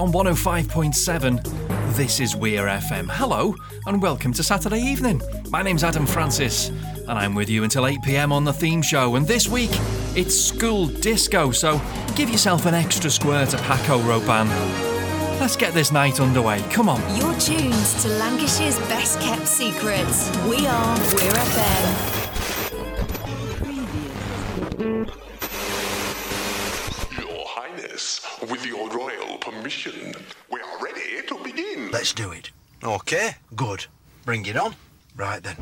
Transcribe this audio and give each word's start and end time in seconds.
on 0.00 0.10
105.7. 0.12 1.94
This 1.94 2.20
is 2.20 2.34
Weir 2.34 2.64
FM. 2.64 3.06
Hello 3.10 3.54
and 3.84 4.00
welcome 4.00 4.32
to 4.32 4.42
Saturday 4.42 4.80
evening. 4.80 5.20
My 5.50 5.60
name's 5.60 5.84
Adam 5.84 6.06
Francis 6.06 6.70
and 6.70 7.10
I'm 7.10 7.34
with 7.34 7.50
you 7.50 7.64
until 7.64 7.86
8 7.86 8.00
pm 8.02 8.32
on 8.32 8.44
the 8.44 8.52
theme 8.52 8.80
show. 8.80 9.16
And 9.16 9.26
this 9.26 9.46
week 9.46 9.68
it's 10.16 10.34
school 10.34 10.86
disco, 10.86 11.50
so 11.50 11.78
give 12.16 12.30
yourself 12.30 12.64
an 12.64 12.72
extra 12.72 13.10
square 13.10 13.44
to 13.44 13.58
Paco 13.58 13.98
Rabanne. 13.98 14.48
Let's 15.38 15.56
get 15.56 15.74
this 15.74 15.92
night 15.92 16.18
underway. 16.18 16.62
Come 16.70 16.88
on. 16.88 17.00
You're 17.18 17.38
tuned 17.38 17.74
to 17.74 18.08
Lancashire's 18.08 18.78
best 18.88 19.20
kept 19.20 19.46
secrets. 19.46 20.30
We 20.46 20.66
are 20.66 20.96
Weir 20.96 21.32
FM. 21.32 22.19
With 28.48 28.64
your 28.64 28.88
royal 28.88 29.36
permission, 29.36 30.14
we 30.50 30.60
are 30.60 30.82
ready 30.82 31.26
to 31.26 31.38
begin. 31.44 31.90
Let's 31.90 32.14
do 32.14 32.32
it. 32.32 32.50
Okay, 32.82 33.36
good. 33.54 33.84
Bring 34.24 34.46
it 34.46 34.56
on. 34.56 34.74
Right 35.14 35.42
then. 35.42 35.56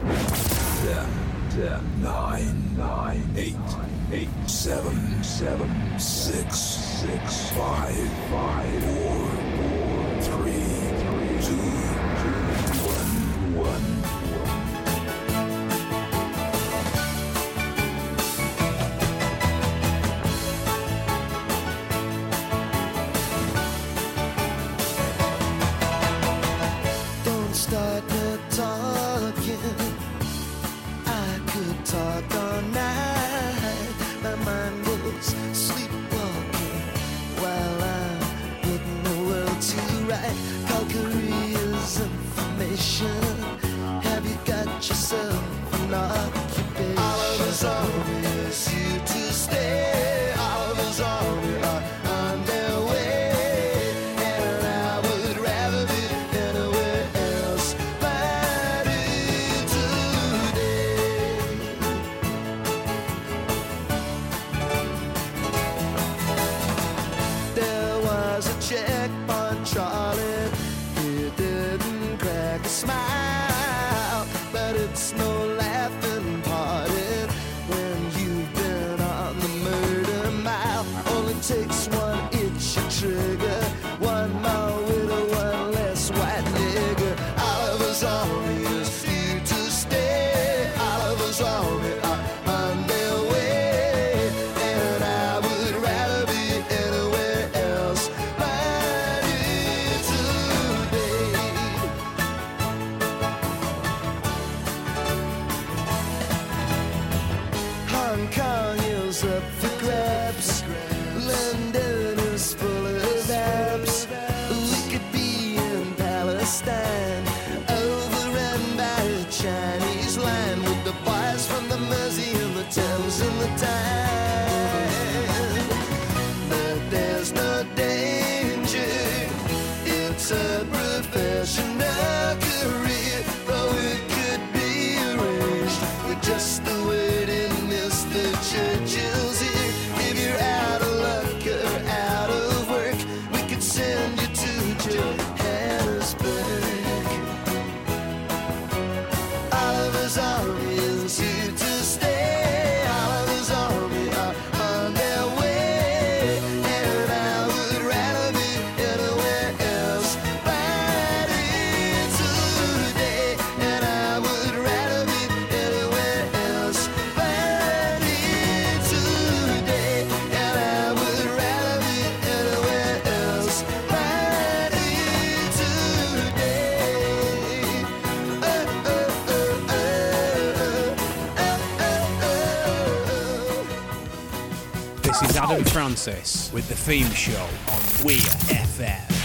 Francis 185.88 186.52
with 186.52 186.68
the 186.68 186.74
theme 186.74 187.10
show 187.12 187.40
on 187.40 188.04
Weir 188.04 188.18
FM. 188.18 189.17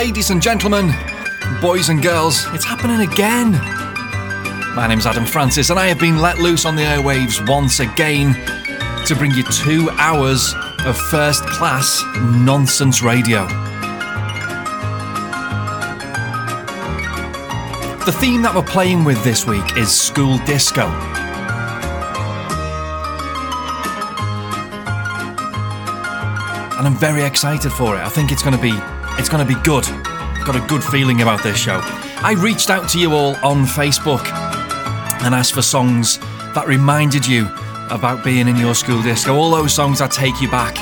Ladies 0.00 0.30
and 0.30 0.40
gentlemen, 0.40 0.94
boys 1.60 1.90
and 1.90 2.02
girls, 2.02 2.46
it's 2.54 2.64
happening 2.64 3.06
again. 3.06 3.52
My 4.74 4.86
name's 4.88 5.04
Adam 5.04 5.26
Francis, 5.26 5.68
and 5.68 5.78
I 5.78 5.88
have 5.88 5.98
been 5.98 6.22
let 6.22 6.38
loose 6.38 6.64
on 6.64 6.74
the 6.74 6.80
airwaves 6.80 7.46
once 7.46 7.80
again 7.80 8.32
to 9.04 9.14
bring 9.14 9.30
you 9.32 9.42
two 9.42 9.90
hours 9.98 10.54
of 10.86 10.96
first 10.96 11.44
class 11.44 12.02
nonsense 12.16 13.02
radio. 13.02 13.46
The 18.06 18.16
theme 18.18 18.40
that 18.40 18.54
we're 18.54 18.62
playing 18.62 19.04
with 19.04 19.22
this 19.22 19.46
week 19.46 19.76
is 19.76 19.94
school 19.94 20.38
disco. 20.46 20.86
And 26.78 26.86
I'm 26.86 26.96
very 26.96 27.22
excited 27.22 27.70
for 27.70 27.96
it. 27.96 28.00
I 28.00 28.08
think 28.08 28.32
it's 28.32 28.42
going 28.42 28.56
to 28.56 28.62
be 28.62 28.72
it's 29.20 29.28
going 29.28 29.46
to 29.46 29.54
be 29.54 29.60
good. 29.60 29.86
I've 29.86 30.46
Got 30.46 30.56
a 30.56 30.66
good 30.66 30.82
feeling 30.82 31.20
about 31.20 31.42
this 31.42 31.58
show. 31.58 31.80
I 31.82 32.34
reached 32.38 32.70
out 32.70 32.88
to 32.88 32.98
you 32.98 33.12
all 33.12 33.36
on 33.44 33.66
Facebook 33.66 34.26
and 35.22 35.34
asked 35.34 35.52
for 35.52 35.60
songs 35.60 36.16
that 36.54 36.64
reminded 36.66 37.26
you 37.26 37.46
about 37.90 38.24
being 38.24 38.48
in 38.48 38.56
your 38.56 38.74
school 38.74 39.02
disco. 39.02 39.36
All 39.36 39.50
those 39.50 39.74
songs 39.74 39.98
that 39.98 40.10
take 40.10 40.40
you 40.40 40.50
back 40.50 40.74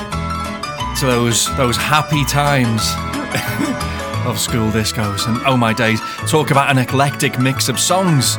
to 0.99 1.05
those 1.05 1.53
those 1.57 1.75
happy 1.75 2.23
times 2.23 2.81
of 4.25 4.39
school 4.39 4.71
discos. 4.71 5.27
And 5.27 5.45
oh 5.45 5.57
my 5.57 5.73
days, 5.73 5.99
talk 6.29 6.51
about 6.51 6.71
an 6.71 6.77
eclectic 6.77 7.39
mix 7.39 7.67
of 7.67 7.77
songs. 7.77 8.37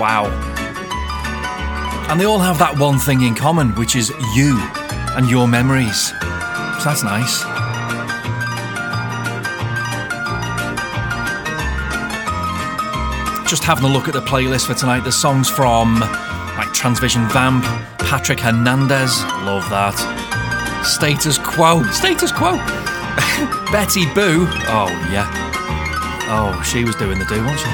Wow. 0.00 0.26
And 2.10 2.20
they 2.20 2.24
all 2.24 2.40
have 2.40 2.58
that 2.58 2.76
one 2.76 2.98
thing 2.98 3.22
in 3.22 3.36
common, 3.36 3.72
which 3.76 3.94
is 3.94 4.10
you 4.34 4.58
and 5.14 5.30
your 5.30 5.46
memories. 5.46 6.08
So 6.08 6.90
that's 6.90 7.04
nice. 7.04 7.55
Just 13.48 13.62
having 13.62 13.84
a 13.84 13.88
look 13.88 14.08
at 14.08 14.14
the 14.14 14.22
playlist 14.22 14.66
for 14.66 14.74
tonight, 14.74 15.04
the 15.04 15.12
songs 15.12 15.48
from 15.48 16.00
like 16.00 16.68
Transvision 16.74 17.30
Vamp, 17.30 17.64
Patrick 17.98 18.40
Hernandez, 18.40 19.22
love 19.44 19.68
that. 19.70 19.94
Status 20.84 21.38
Quo, 21.38 21.84
Status 21.92 22.32
Quo. 22.32 22.56
Betty 23.70 24.04
Boo, 24.14 24.46
oh 24.66 24.88
yeah. 25.12 25.30
Oh, 26.28 26.60
she 26.66 26.84
was 26.84 26.96
doing 26.96 27.20
the 27.20 27.24
do, 27.26 27.40
wasn't 27.44 27.60
she? 27.60 27.68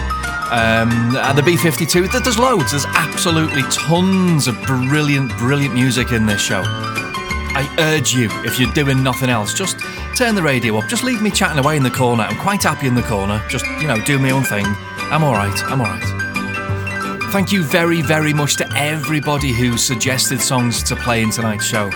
Um, 0.53 1.17
and 1.17 1.39
the 1.39 1.43
B52, 1.43 2.23
there's 2.23 2.39
loads, 2.39 2.73
there's 2.73 2.85
absolutely 2.95 3.63
tons 3.71 4.49
of 4.49 4.61
brilliant, 4.65 5.35
brilliant 5.39 5.73
music 5.73 6.13
in 6.13 6.27
this 6.27 6.43
show. 6.43 6.63
I 6.65 7.75
urge 7.79 8.13
you, 8.13 8.29
if 8.45 8.61
you're 8.61 8.73
doing 8.73 9.03
nothing 9.03 9.31
else, 9.31 9.55
just 9.55 9.79
turn 10.17 10.35
the 10.35 10.43
radio 10.43 10.77
up, 10.77 10.89
just 10.89 11.03
leave 11.03 11.23
me 11.23 11.31
chatting 11.31 11.59
away 11.59 11.79
in 11.79 11.83
the 11.83 11.91
corner. 11.91 12.25
I'm 12.25 12.37
quite 12.37 12.63
happy 12.63 12.89
in 12.89 12.95
the 12.95 13.03
corner, 13.03 13.43
just, 13.49 13.65
you 13.81 13.87
know, 13.87 13.99
do 14.05 14.19
my 14.19 14.31
own 14.33 14.45
thing. 14.45 14.67
I'm 15.12 15.25
alright, 15.25 15.62
I'm 15.64 15.82
alright. 15.82 17.32
Thank 17.32 17.53
you 17.53 17.62
very, 17.62 18.00
very 18.00 18.32
much 18.32 18.56
to 18.56 18.73
everybody 18.75 19.53
who 19.53 19.76
suggested 19.76 20.41
songs 20.41 20.82
to 20.85 20.97
play 20.97 21.23
in 21.23 21.31
tonight's 21.31 21.67
show. 21.67 21.91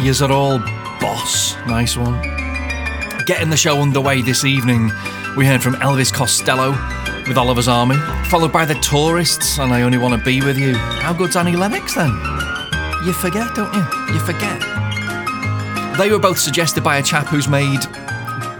Yous 0.00 0.20
are 0.20 0.32
all 0.32 0.58
boss. 1.00 1.54
Nice 1.68 1.96
one. 1.96 2.20
Getting 3.24 3.50
the 3.50 3.56
show 3.56 3.80
underway 3.80 4.20
this 4.20 4.44
evening, 4.44 4.90
we 5.36 5.46
heard 5.46 5.62
from 5.62 5.74
Elvis 5.74 6.12
Costello 6.12 6.72
with 7.28 7.38
Oliver's 7.38 7.68
Army, 7.68 7.94
followed 8.24 8.52
by 8.52 8.64
The 8.64 8.74
Tourists 8.74 9.60
and 9.60 9.72
I 9.72 9.82
Only 9.82 9.98
Want 9.98 10.18
to 10.18 10.24
Be 10.24 10.42
With 10.42 10.58
You. 10.58 10.74
How 10.74 11.12
good's 11.12 11.36
Annie 11.36 11.54
Lennox 11.54 11.94
then? 11.94 12.10
You 13.04 13.12
forget, 13.12 13.54
don't 13.54 13.72
you? 13.72 14.14
You 14.14 14.18
forget. 14.18 14.60
They 15.96 16.10
were 16.10 16.18
both 16.18 16.40
suggested 16.40 16.82
by 16.82 16.96
a 16.96 17.02
chap 17.02 17.28
who's 17.28 17.46
made 17.46 17.86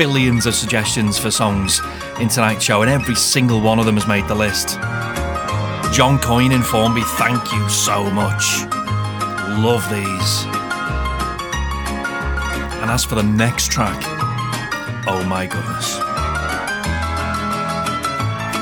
billions 0.00 0.46
of 0.46 0.54
suggestions 0.54 1.18
for 1.18 1.30
songs 1.30 1.82
in 2.20 2.28
tonight's 2.30 2.64
show, 2.64 2.80
and 2.80 2.90
every 2.90 3.14
single 3.14 3.60
one 3.60 3.78
of 3.78 3.84
them 3.84 3.96
has 3.96 4.08
made 4.08 4.26
the 4.28 4.34
list. 4.34 4.80
John 5.94 6.18
Coyne 6.18 6.52
in 6.52 6.62
Formby, 6.62 7.02
thank 7.18 7.52
you 7.52 7.68
so 7.68 8.10
much. 8.10 8.62
Love 9.60 9.84
these. 9.90 10.44
And 12.80 12.90
as 12.90 13.04
for 13.04 13.14
the 13.14 13.22
next 13.22 13.70
track, 13.70 14.02
oh 15.06 15.22
my 15.28 15.44
goodness. 15.44 15.98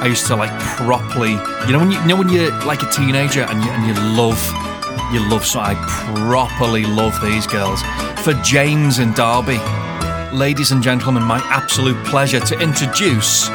I 0.03 0.07
used 0.09 0.27
to 0.27 0.35
like 0.35 0.51
properly, 0.59 1.31
you 1.69 1.73
know 1.73 1.79
when 1.79 1.93
you, 1.93 2.01
you 2.01 2.07
know 2.09 2.17
when 2.17 2.31
you're 2.31 2.51
like 2.65 2.83
a 2.83 2.91
teenager 2.91 3.43
and 3.43 3.63
you, 3.63 3.71
and 3.71 3.87
you 3.87 3.95
love, 4.17 4.45
you 5.13 5.21
love 5.31 5.47
so 5.47 5.61
I 5.61 5.77
properly 6.17 6.83
love 6.83 7.15
these 7.23 7.47
girls. 7.47 7.81
For 8.25 8.35
James 8.43 8.99
and 8.99 9.15
Derby, 9.15 9.61
ladies 10.33 10.73
and 10.73 10.83
gentlemen, 10.83 11.23
my 11.23 11.39
absolute 11.45 11.97
pleasure 12.07 12.41
to 12.41 12.59
introduce 12.61 13.49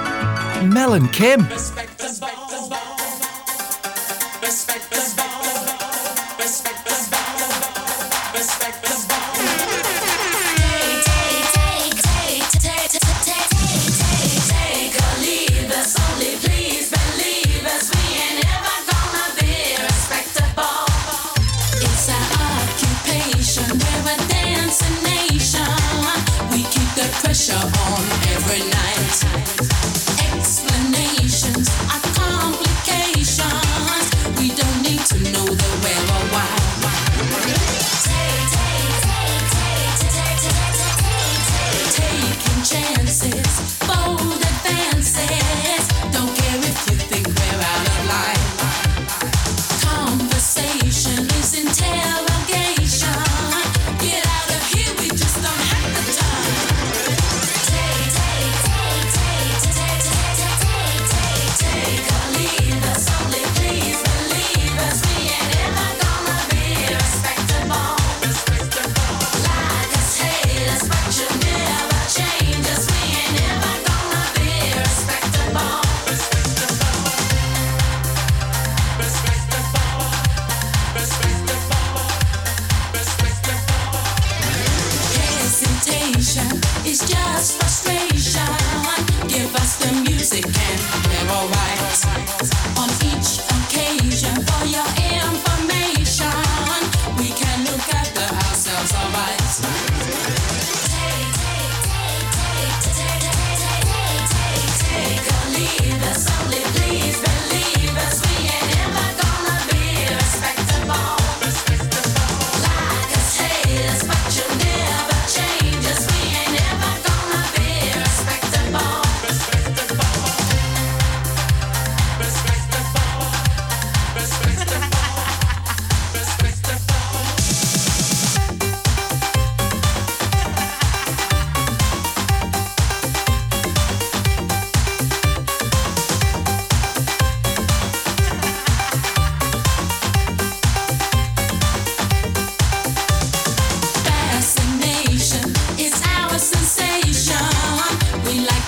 Mel 0.64 0.94
and 0.94 1.12
Kim. 1.14 1.46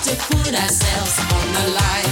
to 0.06 0.14
put 0.14 0.54
ourselves 0.54 1.18
on 1.18 1.52
the 1.52 1.70
line. 1.72 2.05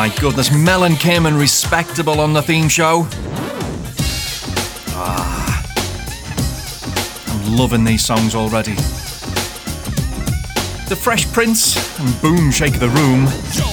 my 0.00 0.08
goodness, 0.16 0.50
Mel 0.50 0.84
and 0.84 0.98
Kim 0.98 1.26
and 1.26 1.36
Respectable 1.36 2.20
on 2.20 2.32
the 2.32 2.40
theme 2.40 2.70
show. 2.70 3.06
Ah, 4.96 5.62
I'm 7.26 7.54
loving 7.54 7.84
these 7.84 8.02
songs 8.02 8.34
already. 8.34 8.72
The 10.88 10.96
Fresh 10.98 11.30
Prince 11.34 11.76
and 12.00 12.22
Boom 12.22 12.50
Shake 12.50 12.78
the 12.78 12.88
Room. 12.88 13.69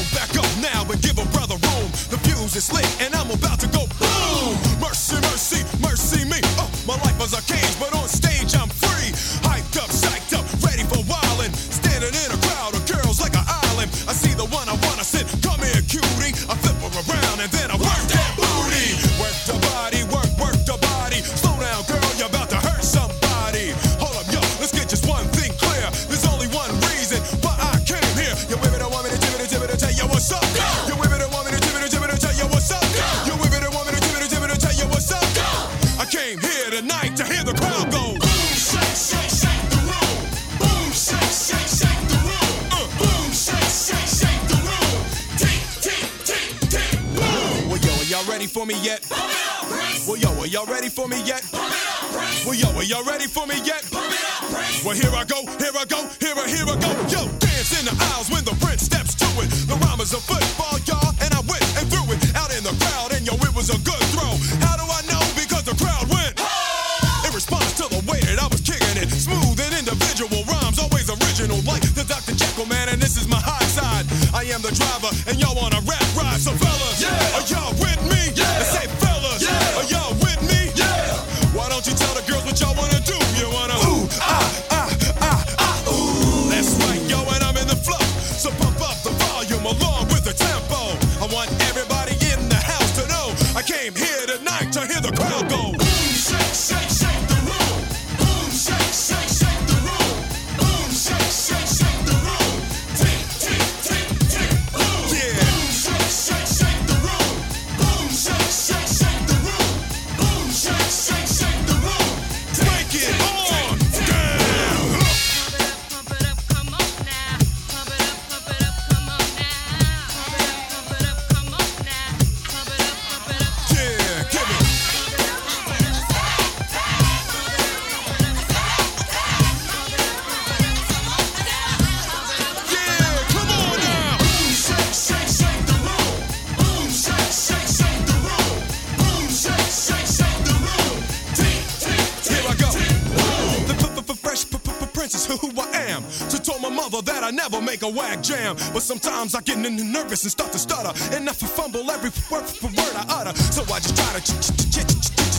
make 147.67 147.83
a 147.83 147.89
whack 147.89 148.23
jam. 148.23 148.55
But 148.71 148.81
sometimes 148.81 149.35
I 149.35 149.41
get 149.41 149.57
nervous 149.59 150.23
and 150.23 150.31
start 150.31 150.53
to 150.53 150.59
stutter. 150.59 150.95
And 151.13 151.27
I 151.29 151.33
fumble 151.33 151.91
every 151.91 152.11
word 152.31 152.47
for 152.47 152.71
word 152.71 152.95
I 152.95 153.03
utter. 153.19 153.35
So 153.51 153.61
I 153.67 153.83
just 153.83 153.97
try 153.99 154.15
to 154.15 154.23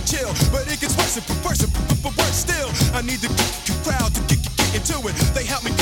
chill. 0.04 0.32
But 0.52 0.68
it 0.68 0.78
gets 0.78 0.94
worse 1.00 1.16
and 1.16 1.24
worse 1.40 1.64
and 1.64 1.72
worse 2.04 2.36
still. 2.36 2.68
I 2.92 3.00
need 3.00 3.24
the 3.24 3.32
crowd 3.82 4.12
to 4.12 4.20
get 4.28 4.44
into 4.76 5.00
it. 5.08 5.16
They 5.32 5.44
help 5.44 5.64
me 5.64 5.72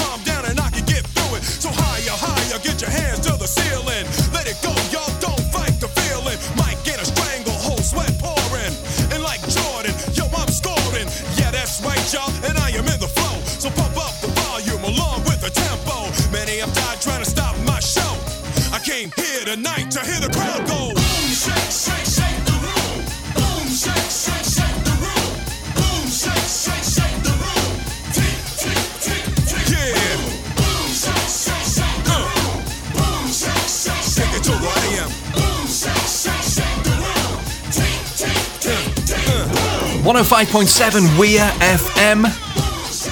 105.7 40.16 41.18
Weir 41.18 41.42
FM. 41.60 42.24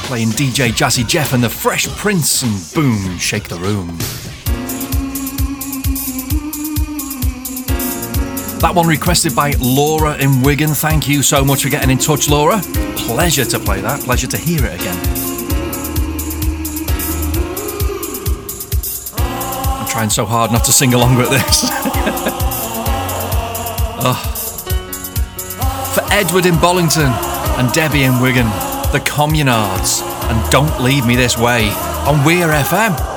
Playing 0.06 0.28
DJ 0.28 0.70
Jazzy 0.70 1.06
Jeff 1.06 1.34
and 1.34 1.44
the 1.44 1.50
Fresh 1.50 1.86
Prince 1.88 2.42
and 2.42 2.74
boom, 2.74 3.18
shake 3.18 3.46
the 3.46 3.56
room. 3.56 3.88
That 8.60 8.72
one 8.74 8.86
requested 8.86 9.36
by 9.36 9.52
Laura 9.60 10.16
in 10.16 10.40
Wigan. 10.40 10.70
Thank 10.70 11.06
you 11.06 11.22
so 11.22 11.44
much 11.44 11.64
for 11.64 11.68
getting 11.68 11.90
in 11.90 11.98
touch, 11.98 12.30
Laura. 12.30 12.62
Pleasure 12.96 13.44
to 13.44 13.58
play 13.58 13.82
that, 13.82 14.00
pleasure 14.00 14.26
to 14.28 14.38
hear 14.38 14.64
it 14.64 14.80
again. 14.80 14.96
I'm 19.78 19.86
trying 19.88 20.08
so 20.08 20.24
hard 20.24 20.52
not 20.52 20.64
to 20.64 20.72
sing 20.72 20.94
along 20.94 21.16
with 21.16 21.28
this. 21.28 21.70
Edward 26.16 26.46
in 26.46 26.54
Bollington, 26.54 27.10
and 27.58 27.72
Debbie 27.72 28.04
in 28.04 28.20
Wigan, 28.20 28.46
the 28.92 29.02
Communards, 29.04 30.00
and 30.30 30.52
Don't 30.52 30.80
Leave 30.80 31.04
Me 31.04 31.16
This 31.16 31.36
Way 31.36 31.70
on 32.06 32.24
Weir 32.24 32.46
FM. 32.50 33.13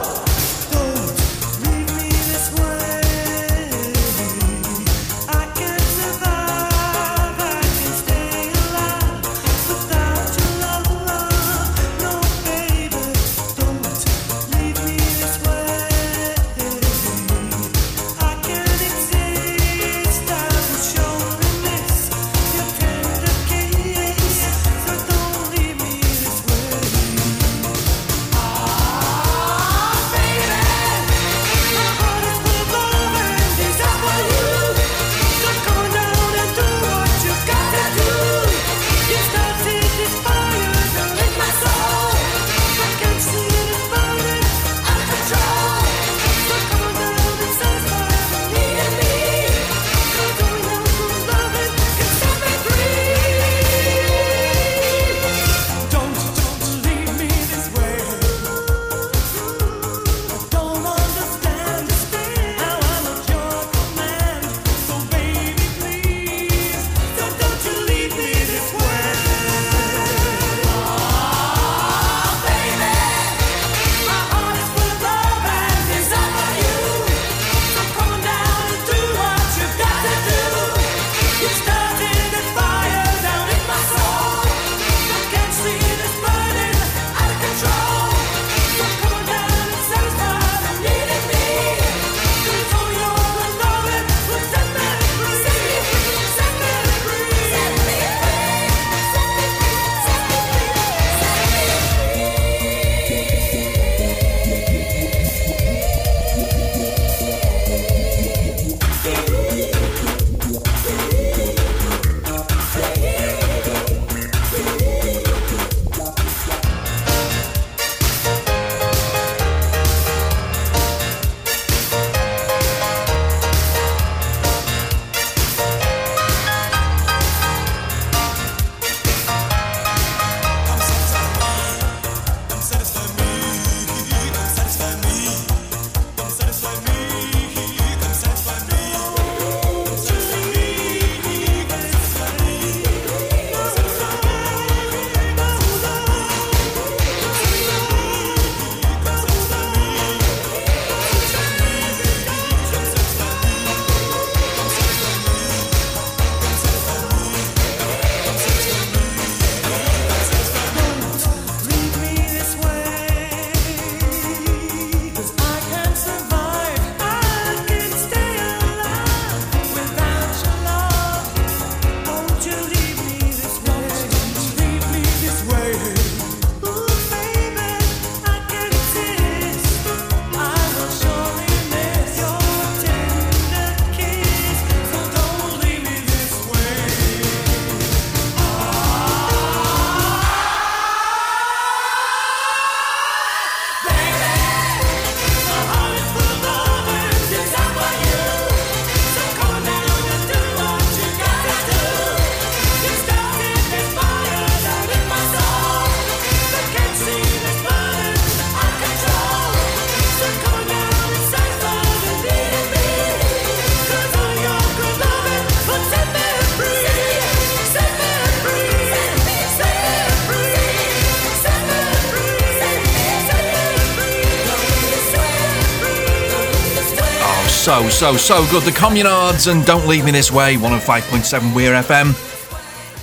so, 227.92 228.18
so, 228.18 228.46
good. 228.50 228.64
The 228.64 228.72
Communards 228.72 229.52
and 229.52 229.66
Don't 229.66 229.88
Leave 229.88 230.06
Me 230.06 230.12
This 230.12 230.32
Way, 230.32 230.56
105.7 230.56 231.56
Weir 231.56 231.74
FM. 231.74 232.16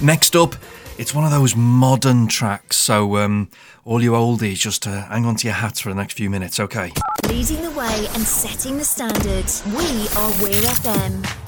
Next 0.02 0.34
up, 0.36 0.56
it's 0.98 1.14
one 1.14 1.24
of 1.24 1.30
those 1.30 1.54
modern 1.56 2.26
tracks, 2.26 2.76
so 2.76 3.16
um, 3.18 3.48
all 3.84 4.02
you 4.02 4.12
oldies, 4.12 4.56
just 4.56 4.86
uh, 4.86 5.04
hang 5.06 5.26
on 5.26 5.36
to 5.36 5.46
your 5.46 5.54
hats 5.54 5.80
for 5.80 5.90
the 5.90 5.94
next 5.94 6.14
few 6.14 6.28
minutes, 6.28 6.58
okay? 6.60 6.92
Leading 7.28 7.62
the 7.62 7.70
way 7.70 8.06
and 8.14 8.22
setting 8.22 8.76
the 8.78 8.84
standards, 8.84 9.62
we 9.66 10.08
are 10.16 10.30
Weir 10.42 10.62
FM. 10.62 11.43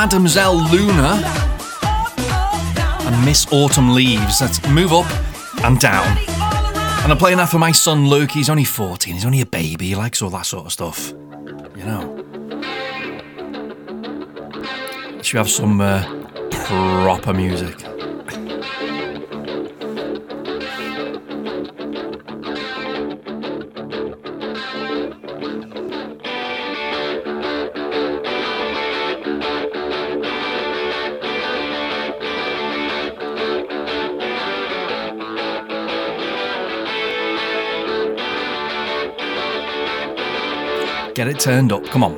Mademoiselle 0.00 0.54
Luna, 0.70 1.20
and 3.00 3.24
Miss 3.24 3.48
Autumn 3.50 3.96
Leaves. 3.96 4.38
That's 4.38 4.64
Move 4.68 4.92
Up 4.92 5.10
and 5.64 5.76
Down. 5.80 6.06
And 7.02 7.10
I'm 7.10 7.18
playing 7.18 7.38
that 7.38 7.48
for 7.48 7.58
my 7.58 7.72
son 7.72 8.06
Luke. 8.06 8.30
He's 8.30 8.48
only 8.48 8.62
14, 8.62 9.14
he's 9.14 9.26
only 9.26 9.40
a 9.40 9.46
baby. 9.46 9.88
He 9.88 9.96
likes 9.96 10.22
all 10.22 10.30
that 10.30 10.46
sort 10.46 10.66
of 10.66 10.72
stuff, 10.72 11.10
you 11.10 11.84
know. 11.84 12.14
Should 15.20 15.38
have 15.38 15.50
some 15.50 15.80
uh, 15.80 16.04
proper 16.52 17.34
music. 17.34 17.87
get 41.18 41.26
it 41.26 41.40
turned 41.40 41.72
up. 41.72 41.84
Come 41.86 42.04
on. 42.04 42.16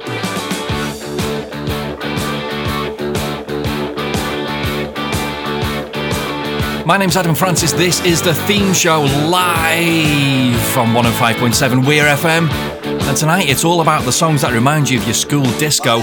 My 6.87 6.99
name's 6.99 7.17
Adam 7.17 7.35
Francis. 7.35 7.73
This 7.73 8.05
is 8.05 8.21
the 8.21 8.35
theme 8.35 8.75
show 8.75 9.01
live 9.01 10.61
from 10.75 10.93
105.7 10.93 11.87
Weir 11.87 12.05
FM. 12.15 12.51
And 13.09 13.17
tonight 13.17 13.49
it's 13.49 13.65
all 13.65 13.81
about 13.81 14.05
the 14.05 14.13
songs 14.13 14.43
that 14.43 14.53
remind 14.53 14.91
you 14.91 14.99
of 14.99 15.05
your 15.07 15.15
school 15.15 15.45
disco. 15.59 16.03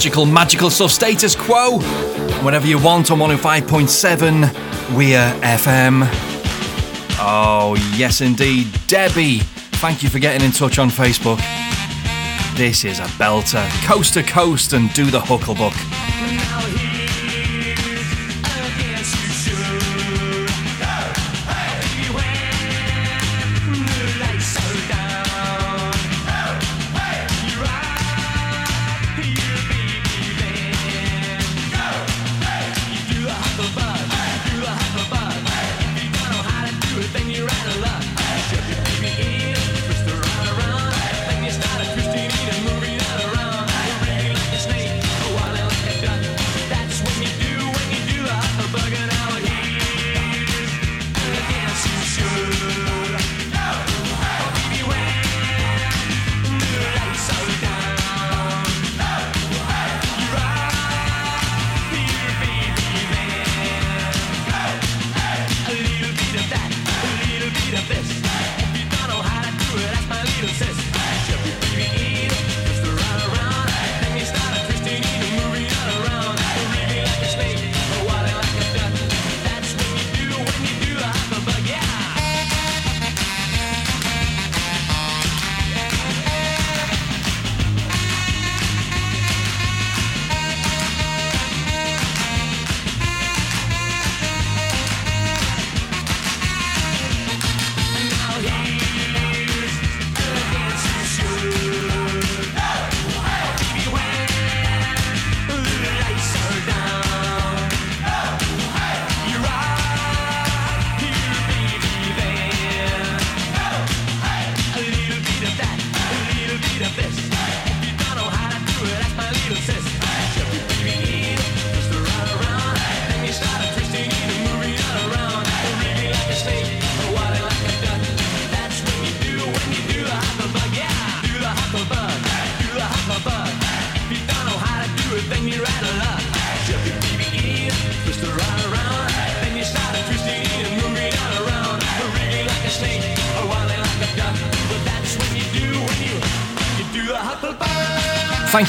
Magical, 0.00 0.24
magical 0.24 0.70
stuff. 0.70 0.92
Status 0.92 1.36
quo. 1.36 1.78
Whatever 2.42 2.66
you 2.66 2.82
want 2.82 3.10
on 3.10 3.18
105.7 3.18 4.96
Weir 4.96 5.30
FM. 5.42 6.08
Oh, 7.18 7.76
yes, 7.98 8.22
indeed. 8.22 8.68
Debbie, 8.86 9.40
thank 9.40 10.02
you 10.02 10.08
for 10.08 10.18
getting 10.18 10.40
in 10.40 10.52
touch 10.52 10.78
on 10.78 10.88
Facebook. 10.88 11.36
This 12.56 12.86
is 12.86 12.98
a 12.98 13.04
belter. 13.18 13.68
Coast 13.86 14.14
to 14.14 14.22
coast 14.22 14.72
and 14.72 14.90
do 14.94 15.10
the 15.10 15.20
Hucklebuck. 15.20 15.89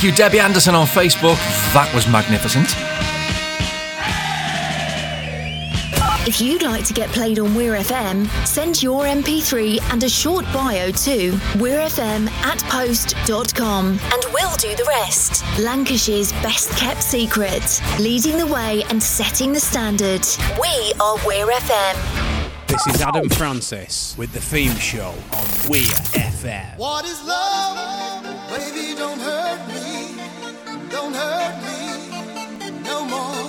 Thank 0.01 0.13
you, 0.13 0.17
Debbie 0.17 0.39
Anderson 0.39 0.73
on 0.73 0.87
Facebook. 0.87 1.35
That 1.75 1.93
was 1.93 2.07
magnificent. 2.07 2.69
If 6.27 6.41
you'd 6.41 6.63
like 6.63 6.83
to 6.85 6.93
get 6.95 7.09
played 7.09 7.37
on 7.37 7.53
Weir 7.53 7.73
FM, 7.73 8.27
send 8.47 8.81
your 8.81 9.03
MP3 9.03 9.79
and 9.91 10.03
a 10.03 10.09
short 10.09 10.45
bio 10.45 10.89
to 10.89 11.31
weirfm 11.53 12.27
at 12.31 12.63
post.com 12.63 13.99
and 14.01 14.25
we'll 14.33 14.55
do 14.55 14.75
the 14.75 14.85
rest. 14.87 15.45
Lancashire's 15.59 16.31
best 16.41 16.75
kept 16.75 17.03
secret, 17.03 17.79
leading 17.99 18.39
the 18.39 18.47
way 18.47 18.81
and 18.89 19.03
setting 19.03 19.53
the 19.53 19.59
standard. 19.59 20.25
We 20.59 20.93
are 20.99 21.17
Weir 21.27 21.45
FM. 21.45 22.41
This 22.65 22.87
is 22.87 23.01
Adam 23.03 23.29
Francis 23.29 24.17
with 24.17 24.33
the 24.33 24.41
theme 24.41 24.73
show 24.77 25.13
on 25.51 25.69
Weir 25.69 25.83
FM. 26.13 26.77
What 26.77 27.05
is 27.05 27.23
love? 27.23 28.23
Baby, 28.49 28.95
don't 28.95 29.19
hurt 29.19 29.67
me. 29.67 30.15
Don't 30.89 31.13
hurt 31.13 31.55
me 31.63 32.09
no 32.83 33.05
more. 33.05 33.45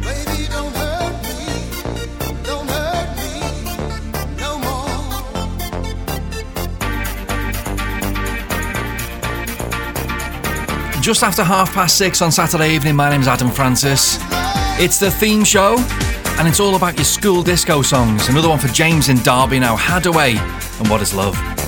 Baby, 0.00 0.46
don't 0.48 0.74
hurt 0.74 1.22
me. 1.22 1.38
Don't 2.44 2.68
hurt 2.68 3.16
me 3.16 3.32
no 4.38 4.58
more. 4.58 4.90
Just 11.02 11.22
after 11.22 11.44
half 11.44 11.72
past 11.74 11.96
six 11.96 12.22
on 12.22 12.32
Saturday 12.32 12.74
evening, 12.74 12.96
my 12.96 13.10
name's 13.10 13.28
Adam 13.28 13.50
Francis. 13.50 14.18
It's 14.78 14.98
the 14.98 15.10
theme 15.10 15.44
show, 15.44 15.76
and 16.40 16.48
it's 16.48 16.58
all 16.58 16.74
about 16.74 16.96
your 16.96 17.04
school 17.04 17.42
disco 17.42 17.82
songs. 17.82 18.26
Another 18.30 18.48
one 18.48 18.58
for 18.58 18.68
James 18.68 19.10
in 19.10 19.18
Derby 19.18 19.60
now, 19.60 19.76
Hadaway, 19.76 20.38
and 20.80 20.88
What 20.88 21.02
is 21.02 21.12
Love? 21.12 21.59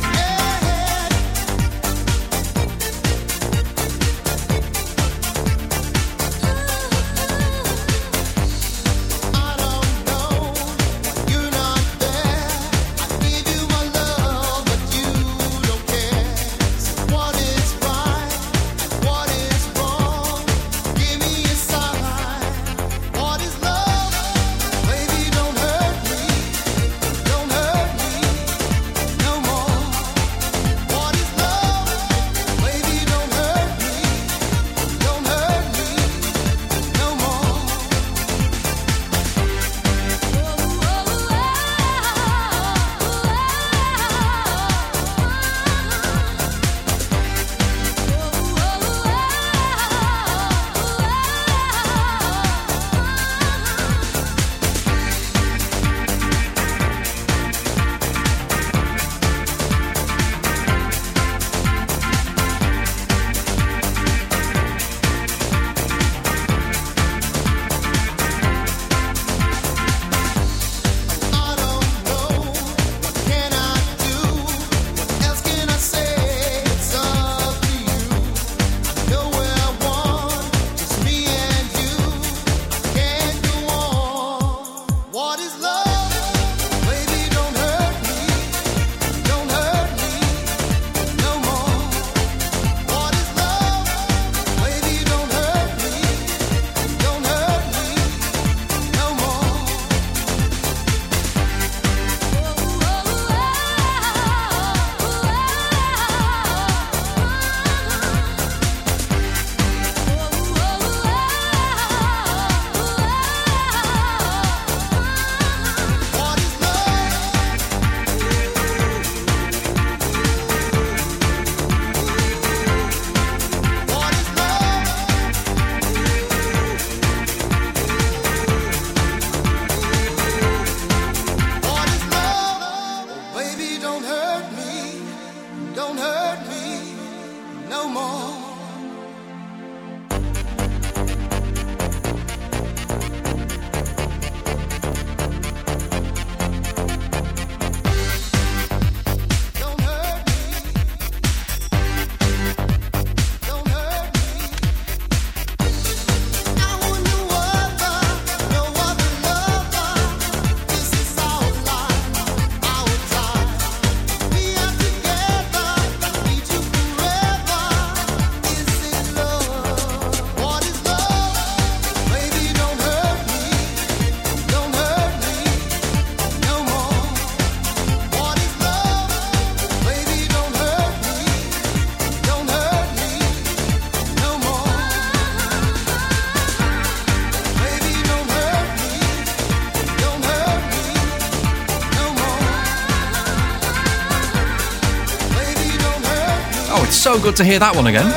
Oh, 196.82 196.84
it's 196.84 196.96
so 196.96 197.16
good 197.16 197.36
to 197.36 197.44
hear 197.44 197.60
that 197.60 197.76
one 197.76 197.86
again. 197.86 198.10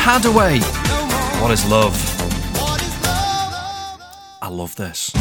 Hadaway, 0.00 0.62
what 1.42 1.50
is 1.50 1.68
love? 1.68 1.92
I 4.40 4.48
love 4.48 4.74
this. 4.74 5.12
Do 5.12 5.18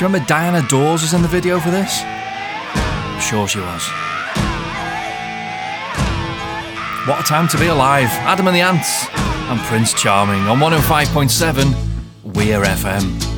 you 0.00 0.06
remember 0.06 0.26
Diana 0.26 0.66
Dawes 0.66 1.02
was 1.02 1.12
in 1.12 1.20
the 1.20 1.28
video 1.28 1.60
for 1.60 1.70
this? 1.70 2.00
I'm 2.02 3.20
sure 3.20 3.46
she 3.46 3.60
was. 3.60 3.86
What 7.06 7.20
a 7.20 7.24
time 7.24 7.46
to 7.48 7.58
be 7.58 7.66
alive. 7.66 8.08
Adam 8.24 8.46
and 8.46 8.56
the 8.56 8.62
Ants 8.62 9.06
and 9.12 9.60
Prince 9.68 9.92
Charming 9.92 10.40
on 10.48 10.58
105.7 10.60 11.89
we 12.40 12.54
are 12.54 12.64
FM. 12.64 13.29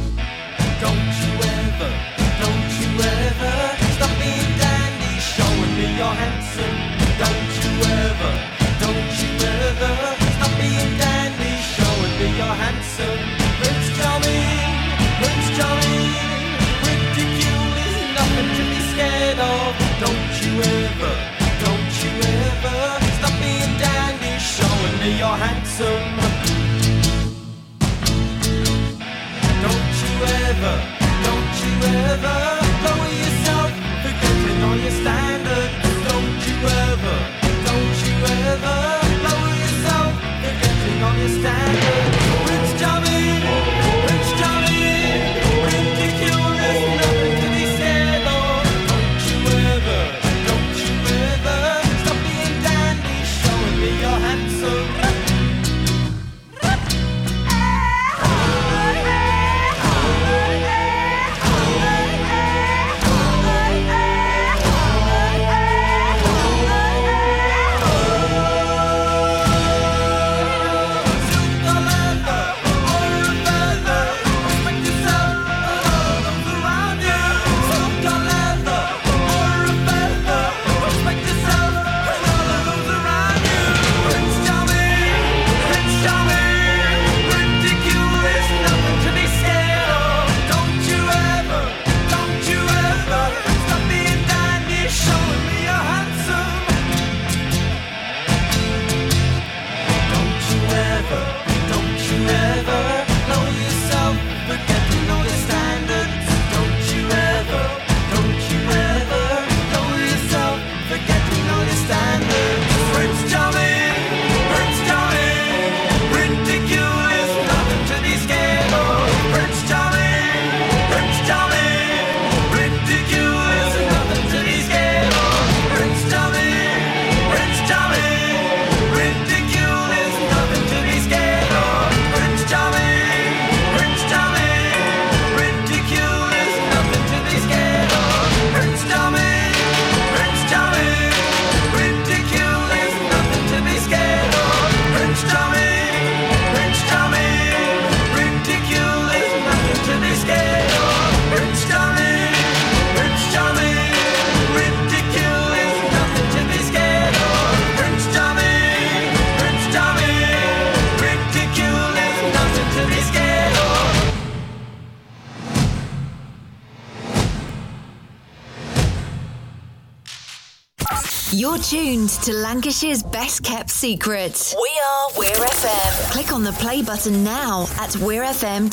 tuned 171.72 172.10
to 172.10 172.34
Lancashire's 172.34 173.02
best 173.02 173.42
kept 173.42 173.70
secret. 173.70 174.54
We 174.60 174.80
are 174.86 175.18
Weir 175.18 175.32
FM. 175.32 176.12
Click 176.12 176.30
on 176.30 176.44
the 176.44 176.52
play 176.52 176.82
button 176.82 177.24
now 177.24 177.62
at 177.80 177.88
weirfm.co.uk. 177.92 178.68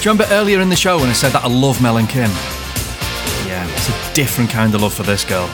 Do 0.00 0.08
you 0.08 0.10
remember 0.10 0.34
earlier 0.34 0.60
in 0.60 0.70
the 0.70 0.74
show 0.74 0.96
when 0.98 1.08
I 1.08 1.12
said 1.12 1.30
that 1.30 1.44
I 1.44 1.48
love 1.48 1.80
Mel 1.80 1.98
and 1.98 2.08
Kim? 2.08 2.30
Yeah, 3.46 3.64
it's 3.70 3.88
a 3.88 4.14
different 4.14 4.50
kind 4.50 4.74
of 4.74 4.82
love 4.82 4.92
for 4.92 5.04
this 5.04 5.24
girl. 5.24 5.48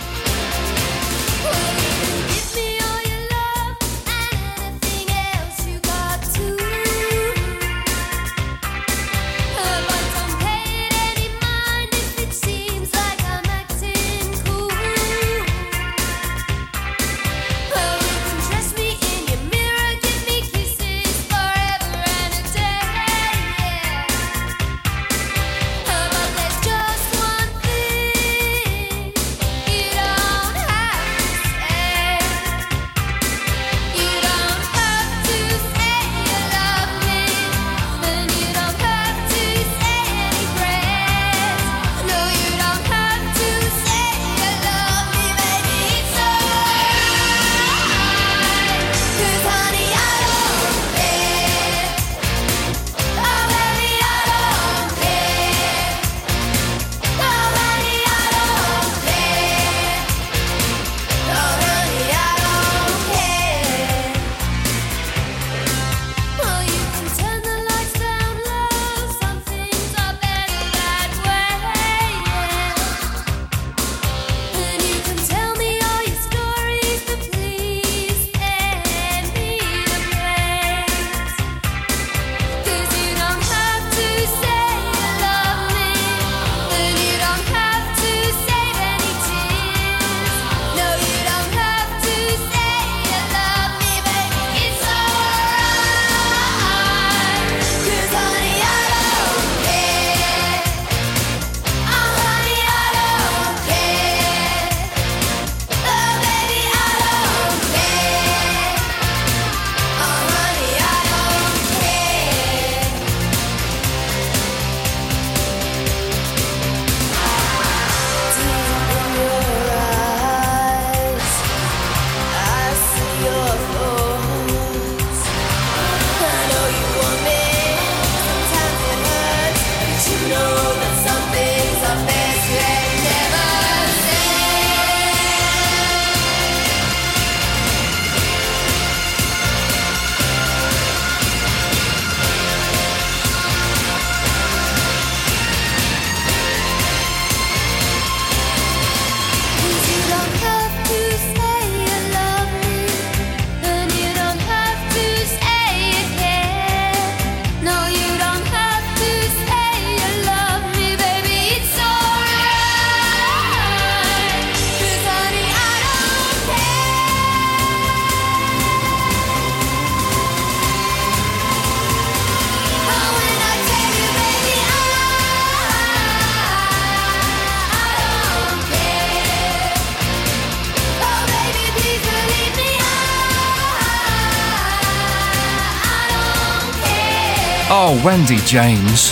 Wendy 188.04 188.38
James. 188.46 189.10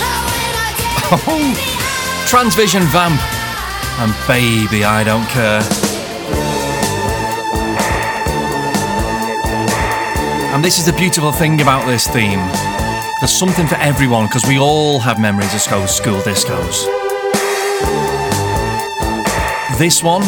Oh, 1.11 1.53
Transvision 2.27 2.83
Vamp. 2.91 3.19
And 3.99 4.13
baby, 4.27 4.83
I 4.83 5.03
don't 5.03 5.27
care. 5.27 5.61
And 10.53 10.63
this 10.63 10.79
is 10.79 10.85
the 10.85 10.93
beautiful 10.93 11.31
thing 11.31 11.61
about 11.61 11.85
this 11.85 12.07
theme. 12.07 12.39
There's 13.19 13.31
something 13.31 13.67
for 13.67 13.75
everyone 13.75 14.25
because 14.27 14.45
we 14.47 14.57
all 14.57 14.99
have 14.99 15.19
memories 15.19 15.53
of 15.53 15.61
school, 15.61 15.87
school 15.87 16.21
discos. 16.21 16.85
This 19.77 20.01
one, 20.01 20.21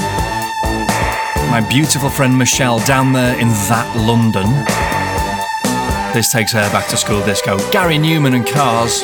my 1.50 1.66
beautiful 1.68 2.10
friend 2.10 2.38
Michelle 2.38 2.80
down 2.80 3.14
there 3.14 3.40
in 3.40 3.50
that 3.70 3.94
London. 3.96 4.91
This 6.14 6.30
takes 6.30 6.52
her 6.52 6.70
back 6.72 6.90
to 6.90 6.98
school 6.98 7.24
disco. 7.24 7.58
Gary 7.72 7.96
Numan 7.96 8.36
and 8.36 8.46
Cars. 8.46 9.02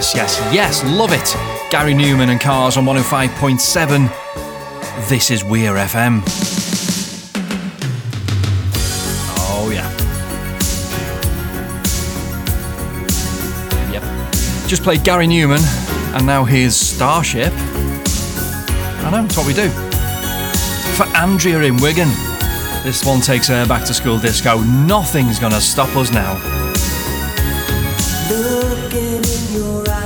Yes, 0.00 0.14
yes, 0.14 0.40
yes, 0.50 0.82
love 0.82 1.12
it. 1.12 1.36
Gary 1.70 1.92
Numan 1.92 2.30
and 2.30 2.40
Cars 2.40 2.78
on 2.78 2.86
105.7. 2.86 4.08
This 5.10 5.30
is 5.30 5.44
Weir 5.44 5.74
FM. 5.74 6.22
Oh, 9.36 9.68
yeah. 9.70 9.86
Yep. 13.92 14.02
Just 14.66 14.82
played 14.82 15.04
Gary 15.04 15.26
Numan, 15.26 15.60
and 16.16 16.24
now 16.24 16.44
here's 16.44 16.74
Starship. 16.74 17.52
I 17.52 19.10
know, 19.12 19.26
it's 19.26 19.36
what 19.36 19.46
we 19.46 19.52
do. 19.52 19.68
For 20.96 21.04
Andrea 21.14 21.60
in 21.60 21.76
Wigan, 21.76 22.08
this 22.84 23.04
one 23.04 23.20
takes 23.20 23.48
her 23.48 23.66
back 23.66 23.84
to 23.84 23.92
school 23.92 24.18
disco. 24.18 24.62
Nothing's 24.62 25.38
gonna 25.38 25.60
stop 25.60 25.94
us 25.94 26.10
now. 26.10 26.59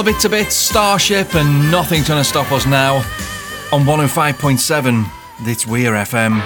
Love 0.00 0.08
It 0.08 0.20
to 0.20 0.30
Bits, 0.30 0.56
Starship, 0.56 1.34
and 1.34 1.70
Nothing's 1.70 2.08
Gonna 2.08 2.24
Stop 2.24 2.50
Us 2.52 2.64
Now 2.64 3.04
on 3.70 3.84
105.7. 3.84 5.04
It's 5.40 5.66
Weir 5.66 5.92
FM. 5.92 6.40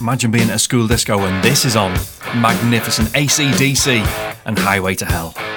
Imagine 0.00 0.30
being 0.30 0.50
at 0.50 0.54
a 0.54 0.58
school 0.60 0.86
disco 0.86 1.18
and 1.24 1.42
this 1.42 1.64
is 1.64 1.74
on. 1.74 1.94
Magnificent 2.36 3.08
ACDC 3.08 4.06
and 4.44 4.56
Highway 4.56 4.94
to 4.94 5.04
Hell. 5.04 5.47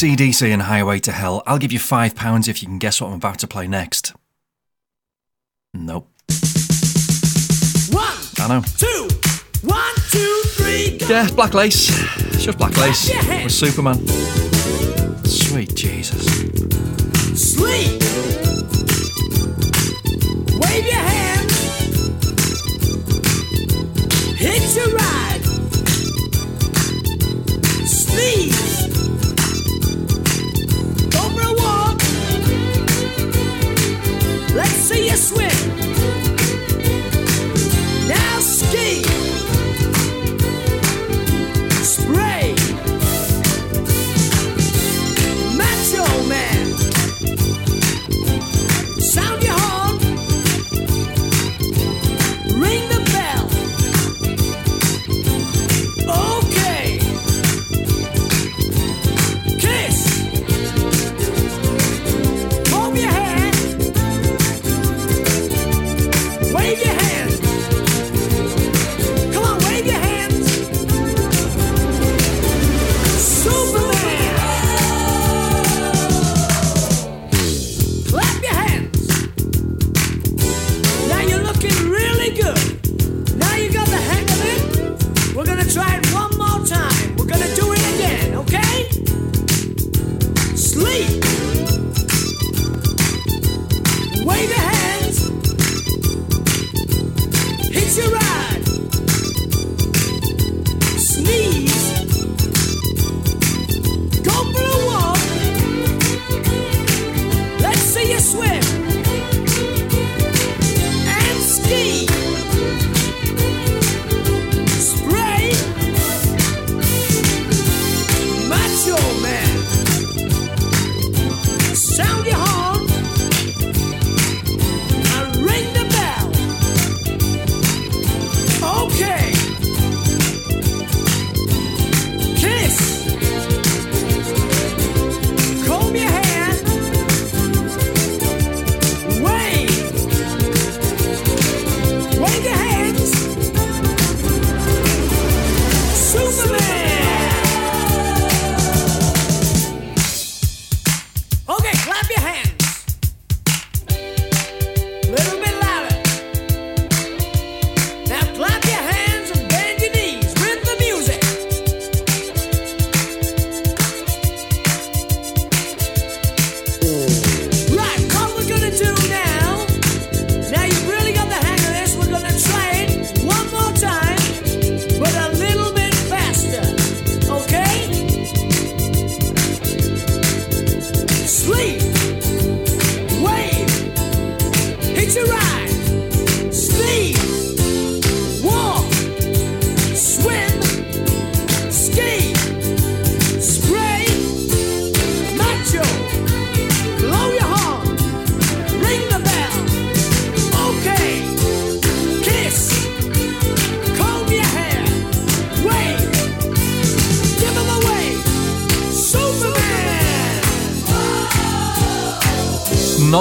ACDC 0.00 0.50
and 0.50 0.62
Highway 0.62 0.98
to 1.00 1.12
Hell. 1.12 1.42
I'll 1.46 1.58
give 1.58 1.72
you 1.72 1.78
£5 1.78 2.48
if 2.48 2.62
you 2.62 2.68
can 2.68 2.78
guess 2.78 3.02
what 3.02 3.08
I'm 3.08 3.14
about 3.16 3.38
to 3.40 3.46
play 3.46 3.68
next. 3.68 4.14
Nope. 5.74 6.08
One, 7.90 8.16
I 8.38 8.48
know. 8.48 8.62
Two, 8.78 9.08
one, 9.62 9.94
two, 10.08 10.42
three, 10.56 10.96
go. 10.96 11.06
Yeah, 11.06 11.28
Black 11.32 11.52
Lace. 11.52 11.90
It's 12.28 12.44
just 12.44 12.56
Black 12.56 12.78
Lace 12.78 13.10
with 13.28 13.52
Superman. 13.52 14.49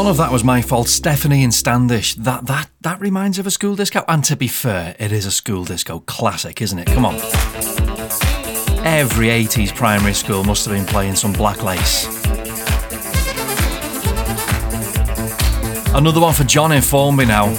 of 0.09 0.17
that 0.17 0.31
was 0.31 0.43
my 0.43 0.61
fault. 0.61 0.87
Stephanie 0.87 1.43
and 1.43 1.53
Standish. 1.53 2.15
That 2.15 2.47
that 2.47 2.69
that 2.81 2.99
reminds 2.99 3.37
of 3.37 3.45
a 3.45 3.51
school 3.51 3.75
disco. 3.75 4.03
And 4.07 4.23
to 4.23 4.35
be 4.35 4.47
fair, 4.47 4.95
it 4.97 5.11
is 5.11 5.25
a 5.25 5.31
school 5.31 5.63
disco 5.63 5.99
classic, 5.99 6.61
isn't 6.61 6.79
it? 6.79 6.87
Come 6.87 7.05
on. 7.05 7.15
Every 8.85 9.27
80s 9.27 9.75
primary 9.75 10.13
school 10.13 10.43
must 10.43 10.65
have 10.65 10.75
been 10.75 10.85
playing 10.85 11.15
some 11.15 11.31
black 11.31 11.63
lace. 11.63 12.07
Another 15.93 16.21
one 16.21 16.33
for 16.33 16.43
John 16.43 16.71
in 16.71 16.81
Formby 16.81 17.25
now. 17.25 17.55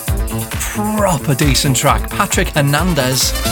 Proper 0.51 1.35
decent 1.35 1.77
track. 1.77 2.11
Patrick 2.11 2.49
Hernandez. 2.49 3.50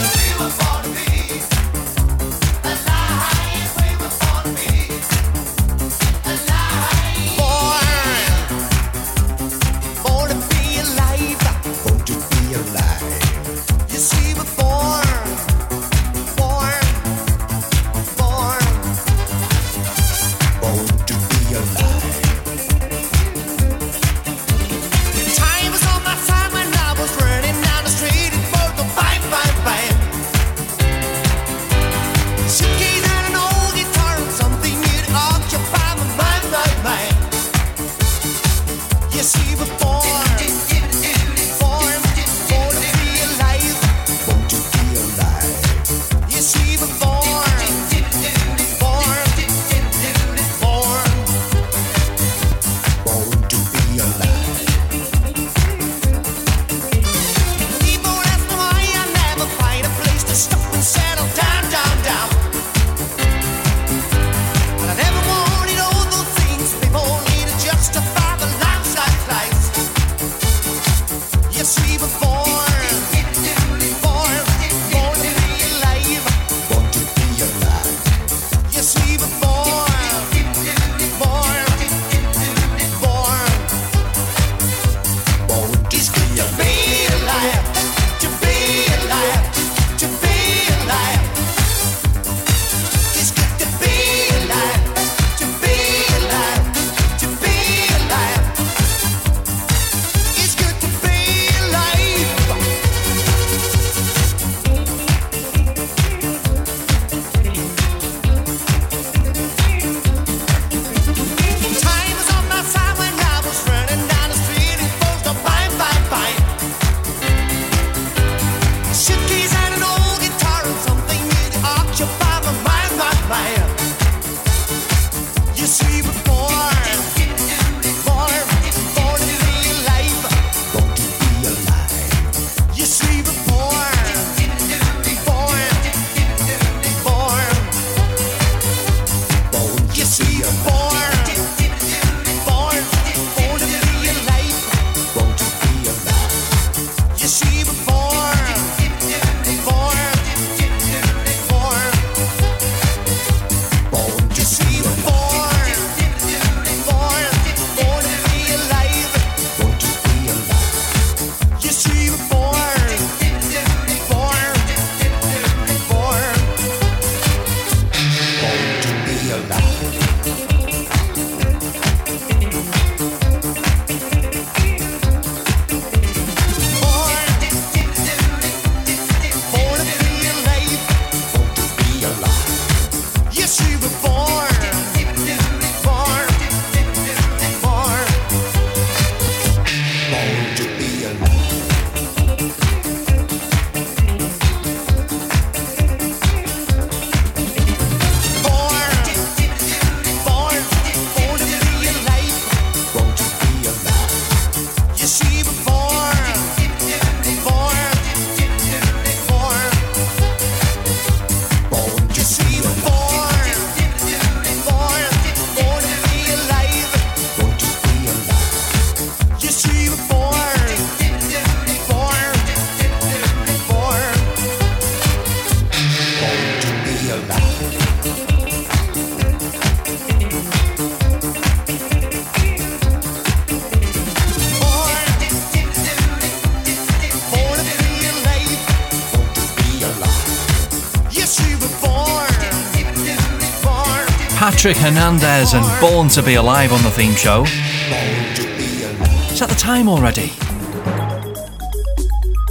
Patrick 244.51 244.79
Hernandez 244.79 245.53
and 245.53 245.63
Born 245.79 246.09
to 246.09 246.23
Be 246.23 246.37
Alive 246.37 246.73
on 246.73 246.83
the 246.83 246.91
theme 246.91 247.13
show. 247.13 247.43
Is 247.43 249.41
that 249.41 249.51
the 249.51 249.55
time 249.55 249.91
already? 249.91 250.33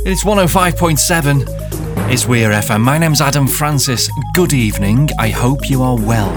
It's 0.06 0.24
105.7. 0.24 2.12
It's 2.12 2.28
Weir 2.28 2.52
FM. 2.52 2.82
My 2.82 3.00
name's 3.00 3.20
Adam 3.20 3.48
Francis. 3.48 4.12
Good 4.36 4.54
evening. 4.54 5.10
I 5.18 5.30
hope 5.30 5.72
you 5.72 5.82
are 5.82 5.98
well. 5.98 6.30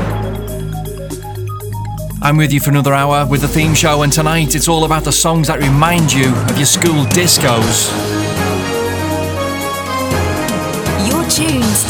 I'm 2.23 2.39
with 2.39 2.55
you 2.55 2.61
for 2.61 2.71
another 2.71 2.95
hour 2.95 3.27
with 3.27 3.43
the 3.43 3.49
theme 3.49 3.75
show, 3.75 4.01
and 4.01 4.11
tonight 4.11 4.55
it's 4.55 4.67
all 4.67 4.87
about 4.87 5.05
the 5.05 5.13
songs 5.13 5.49
that 5.49 5.61
remind 5.61 6.11
you 6.11 6.35
of 6.35 6.57
your 6.57 6.65
school 6.65 7.05
discos. 7.05 8.20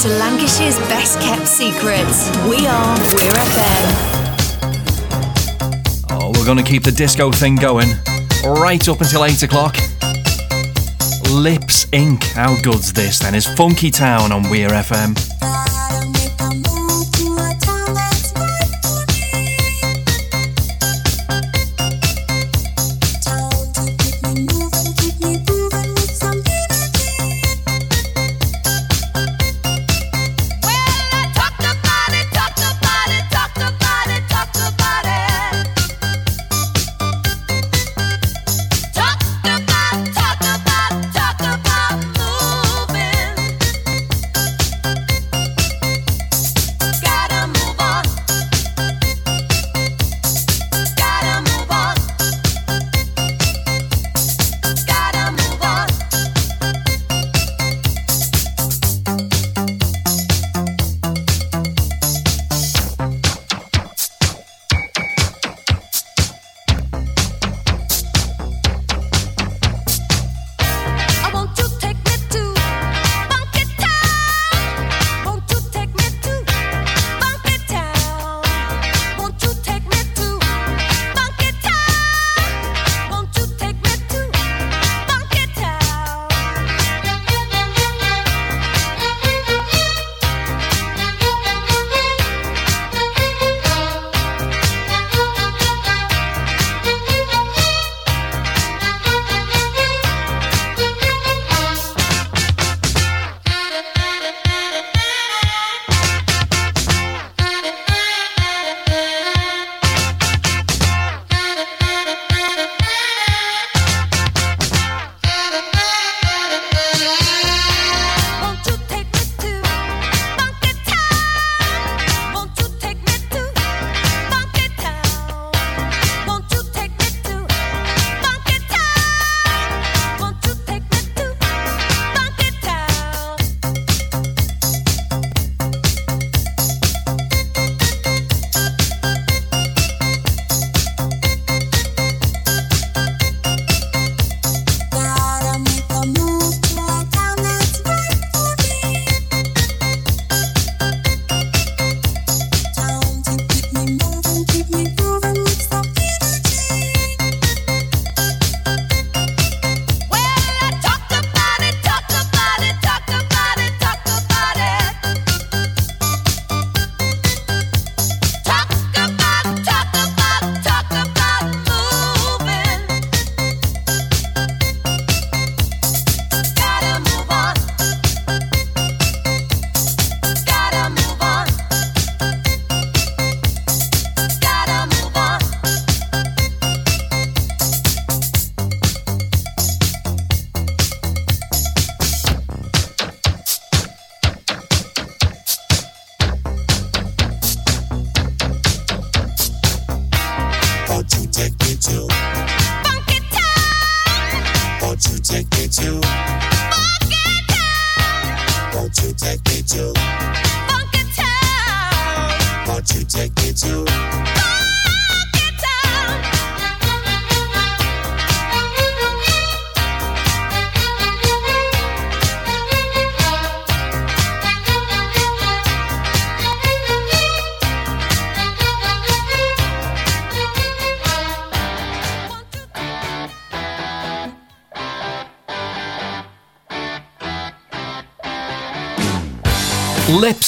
To 0.00 0.08
Lancashire's 0.08 0.78
best 0.88 1.20
kept 1.20 1.46
secrets. 1.46 2.30
We 2.48 2.66
are 2.66 2.96
Weir 3.12 3.32
FM. 3.32 3.84
Oh, 6.10 6.32
we're 6.34 6.46
going 6.46 6.56
to 6.56 6.64
keep 6.64 6.84
the 6.84 6.92
disco 6.92 7.30
thing 7.30 7.54
going 7.54 7.90
right 8.42 8.88
up 8.88 9.02
until 9.02 9.26
8 9.26 9.42
o'clock. 9.42 9.76
Lips 11.30 11.84
Inc. 11.92 12.22
How 12.32 12.58
good's 12.62 12.94
this 12.94 13.18
then? 13.18 13.34
Is 13.34 13.46
Funky 13.46 13.90
Town 13.90 14.32
on 14.32 14.48
Weir 14.48 14.70
FM. 14.70 15.29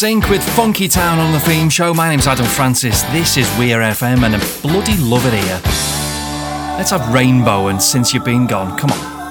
Sync 0.02 0.28
with 0.28 0.42
Funky 0.56 0.88
Town 0.88 1.20
on 1.20 1.30
the 1.30 1.38
theme 1.38 1.68
show. 1.68 1.94
My 1.94 2.08
name's 2.08 2.26
Adam 2.26 2.44
Francis. 2.44 3.02
This 3.12 3.36
is 3.36 3.48
Weir 3.56 3.78
FM, 3.78 4.24
and 4.24 4.34
I 4.34 4.60
bloody 4.60 4.96
love 4.96 5.24
it 5.26 5.32
here. 5.32 5.60
Let's 6.76 6.90
have 6.90 7.14
Rainbow 7.14 7.68
and 7.68 7.80
Since 7.80 8.12
You've 8.12 8.24
Been 8.24 8.48
Gone. 8.48 8.76
Come 8.76 8.90
on. 8.90 9.21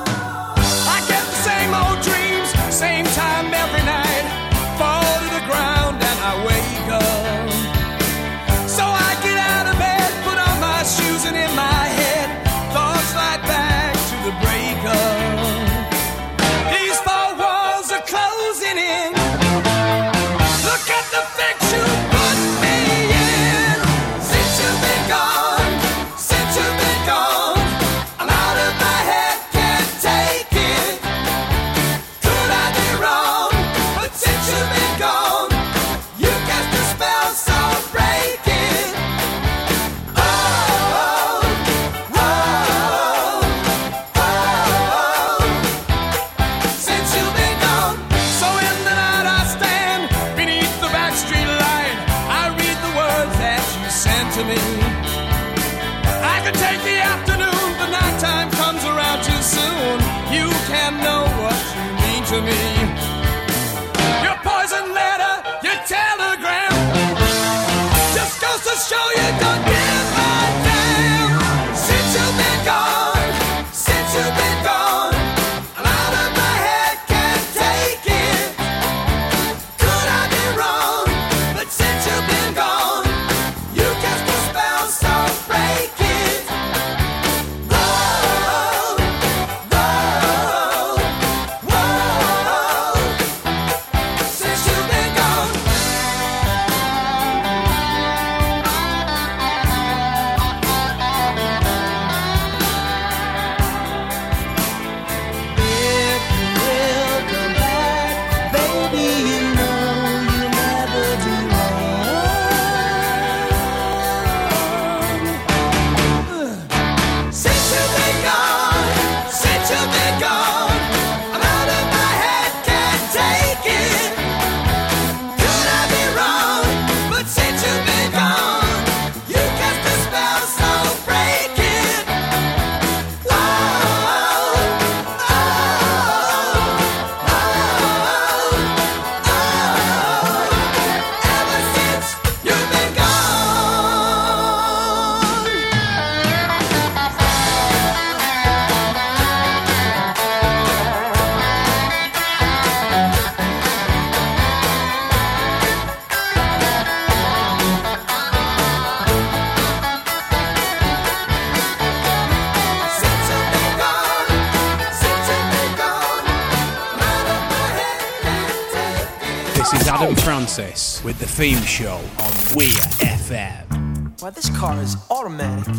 This 169.62 169.74
is 169.84 169.88
Adam 169.88 170.16
Francis 170.16 171.04
with 171.04 171.20
the 171.20 171.28
theme 171.28 171.62
show 171.62 171.98
on 171.98 172.32
Weir 172.56 172.82
FM. 172.98 174.20
Why 174.20 174.32
this 174.32 174.50
car 174.58 174.82
is 174.82 174.98
automatic, 175.12 175.72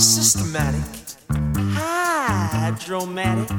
systematic, 0.00 0.80
hydromatic. 1.74 3.50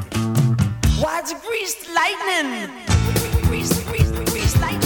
Why, 0.99 1.19
it's 1.19 1.33
greased 1.45 1.87
lightning. 1.93 2.71
Lightning. 4.59 4.84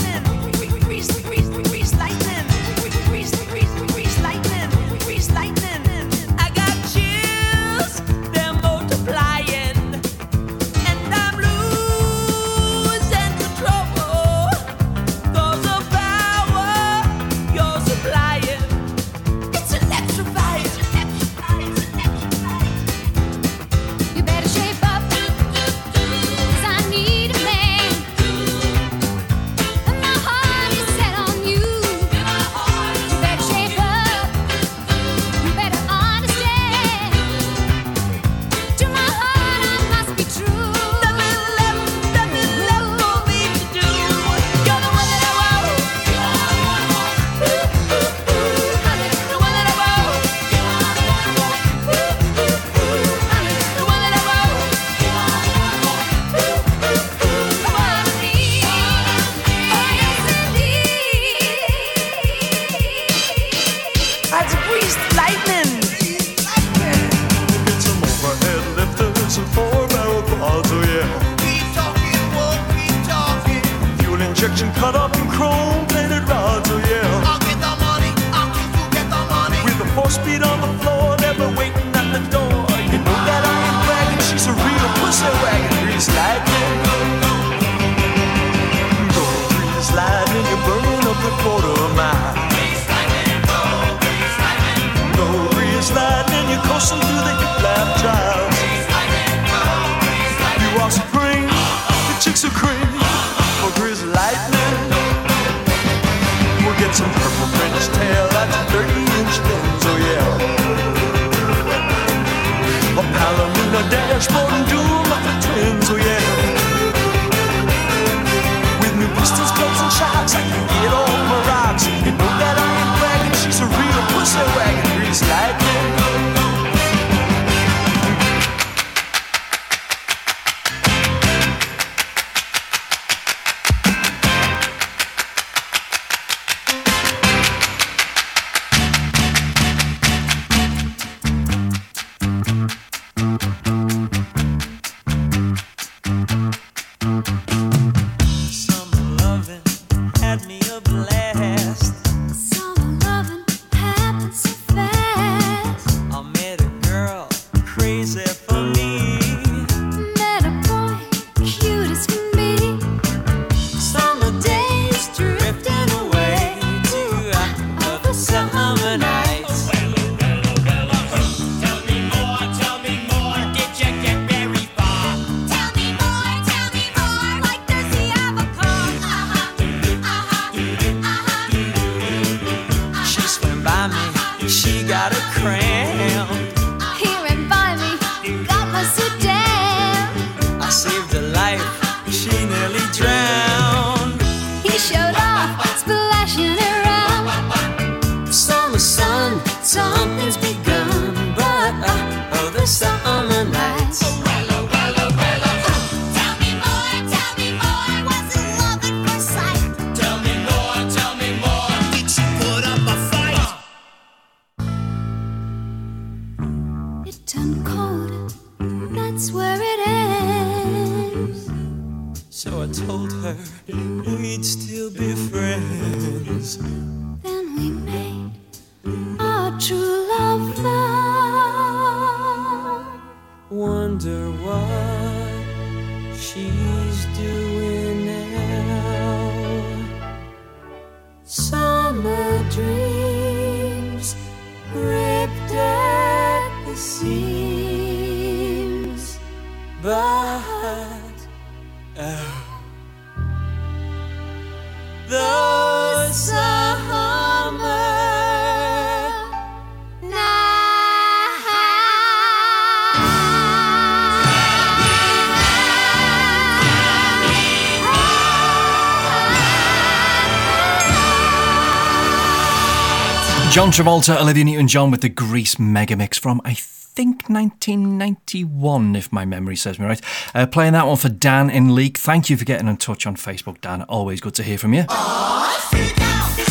John 273.60 273.70
Travolta, 273.70 274.18
Olivia 274.18 274.42
Newton 274.42 274.68
John 274.68 274.90
with 274.90 275.02
the 275.02 275.10
Grease 275.10 275.56
Megamix 275.56 276.18
from, 276.18 276.40
I 276.46 276.54
think, 276.54 277.28
1991, 277.28 278.96
if 278.96 279.12
my 279.12 279.26
memory 279.26 279.54
serves 279.54 279.78
me 279.78 279.84
right. 279.84 280.00
Uh, 280.34 280.46
playing 280.46 280.72
that 280.72 280.86
one 280.86 280.96
for 280.96 281.10
Dan 281.10 281.50
in 281.50 281.74
Leek. 281.74 281.98
Thank 281.98 282.30
you 282.30 282.38
for 282.38 282.46
getting 282.46 282.68
in 282.68 282.78
touch 282.78 283.06
on 283.06 283.16
Facebook, 283.16 283.60
Dan. 283.60 283.82
Always 283.82 284.22
good 284.22 284.32
to 284.36 284.42
hear 284.42 284.56
from 284.56 284.72
you. 284.72 284.86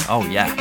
Oh, 0.08 0.28
yeah. 0.30 0.54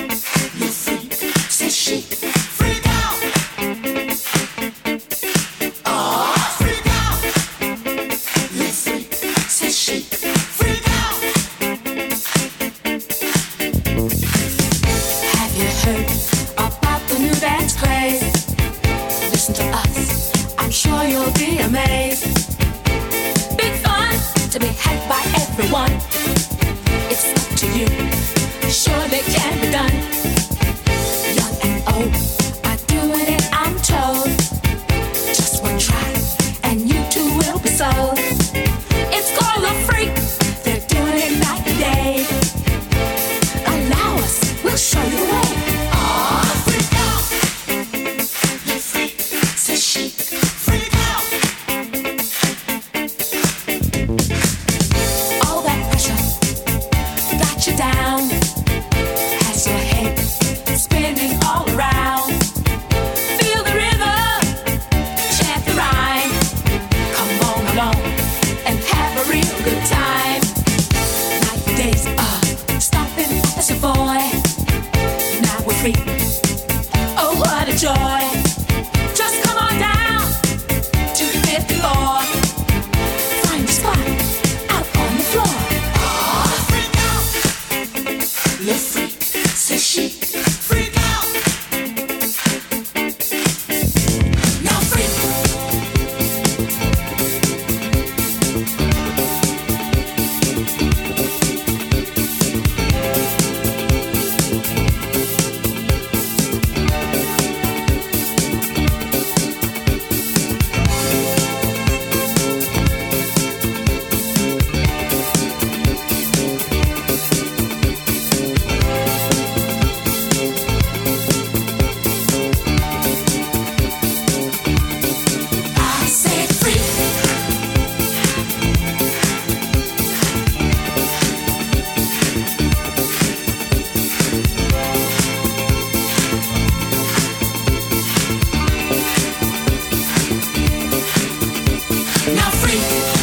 Now 142.34 142.50
free. 142.50 143.17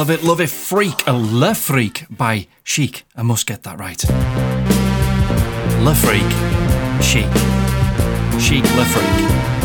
Love 0.00 0.08
it, 0.08 0.24
love 0.24 0.40
it, 0.40 0.48
freak, 0.48 1.06
a 1.06 1.12
Le 1.12 1.54
Freak 1.54 2.06
by 2.08 2.46
Chic. 2.64 3.04
I 3.14 3.22
must 3.22 3.46
get 3.46 3.64
that 3.64 3.78
right. 3.78 4.02
Le 5.84 5.94
Freak, 5.94 6.22
Chic. 7.02 7.28
Chic, 8.40 8.64
Le 8.76 8.84
Freak. 8.86 9.59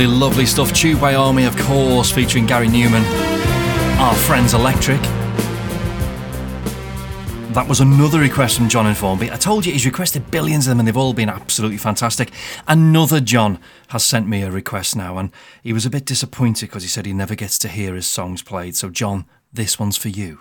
Lovely, 0.00 0.18
lovely 0.18 0.46
stuff. 0.46 0.70
Tubeway 0.70 1.18
Army, 1.18 1.44
of 1.44 1.54
course, 1.58 2.10
featuring 2.10 2.46
Gary 2.46 2.68
Numan. 2.68 3.04
Are 3.98 4.14
Friends 4.14 4.54
Electric. 4.54 4.98
That 7.52 7.66
was 7.68 7.80
another 7.80 8.18
request 8.18 8.56
from 8.56 8.70
John 8.70 8.86
in 8.86 8.94
Formby. 8.94 9.30
I 9.30 9.36
told 9.36 9.66
you 9.66 9.72
he's 9.72 9.84
requested 9.84 10.30
billions 10.30 10.66
of 10.66 10.70
them 10.70 10.78
and 10.78 10.88
they've 10.88 10.96
all 10.96 11.12
been 11.12 11.28
absolutely 11.28 11.76
fantastic. 11.76 12.30
Another 12.66 13.20
John 13.20 13.58
has 13.88 14.02
sent 14.02 14.26
me 14.26 14.40
a 14.40 14.50
request 14.50 14.96
now 14.96 15.18
and 15.18 15.32
he 15.62 15.74
was 15.74 15.84
a 15.84 15.90
bit 15.90 16.06
disappointed 16.06 16.70
because 16.70 16.82
he 16.82 16.88
said 16.88 17.04
he 17.04 17.12
never 17.12 17.34
gets 17.34 17.58
to 17.58 17.68
hear 17.68 17.94
his 17.94 18.06
songs 18.06 18.40
played. 18.40 18.76
So, 18.76 18.88
John, 18.88 19.26
this 19.52 19.78
one's 19.78 19.98
for 19.98 20.08
you. 20.08 20.38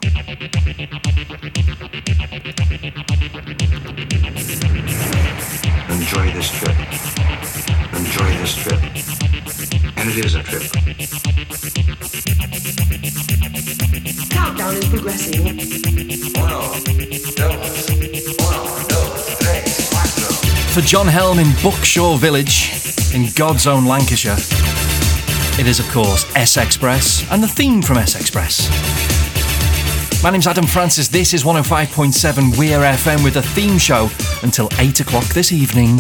Enjoy 5.90 6.32
this 6.32 6.50
trip. 6.50 6.78
Enjoy 7.94 8.30
this 8.38 8.56
trip. 8.56 9.09
And 10.10 10.18
it 10.18 10.26
is 10.26 10.34
a 10.34 10.42
trip. 10.42 10.64
Countdown 14.32 14.74
is 14.74 14.90
progressing. 14.90 15.60
For 20.74 20.82
John 20.82 21.06
Helm 21.06 21.38
in 21.38 21.46
Buckshaw 21.62 22.18
Village, 22.18 22.72
in 23.14 23.32
God's 23.36 23.68
own 23.68 23.86
Lancashire, 23.86 24.38
it 25.60 25.68
is, 25.68 25.80
of 25.80 25.88
course, 25.92 26.26
S 26.36 26.58
Express 26.58 27.24
and 27.32 27.44
the 27.44 27.48
theme 27.48 27.84
from 27.84 27.98
S 27.98 28.20
Express. 28.20 28.68
My 30.24 30.32
name's 30.32 30.48
Adam 30.48 30.66
Francis. 30.66 31.08
This 31.08 31.36
is 31.36 31.44
105.7 31.44 32.58
Weir 32.58 32.80
FM 32.80 33.24
with 33.24 33.36
a 33.36 33.44
theme 33.44 33.78
show 33.78 34.10
until 34.42 34.70
8 34.80 35.02
o'clock 35.02 35.26
this 35.26 35.52
evening. 35.52 36.00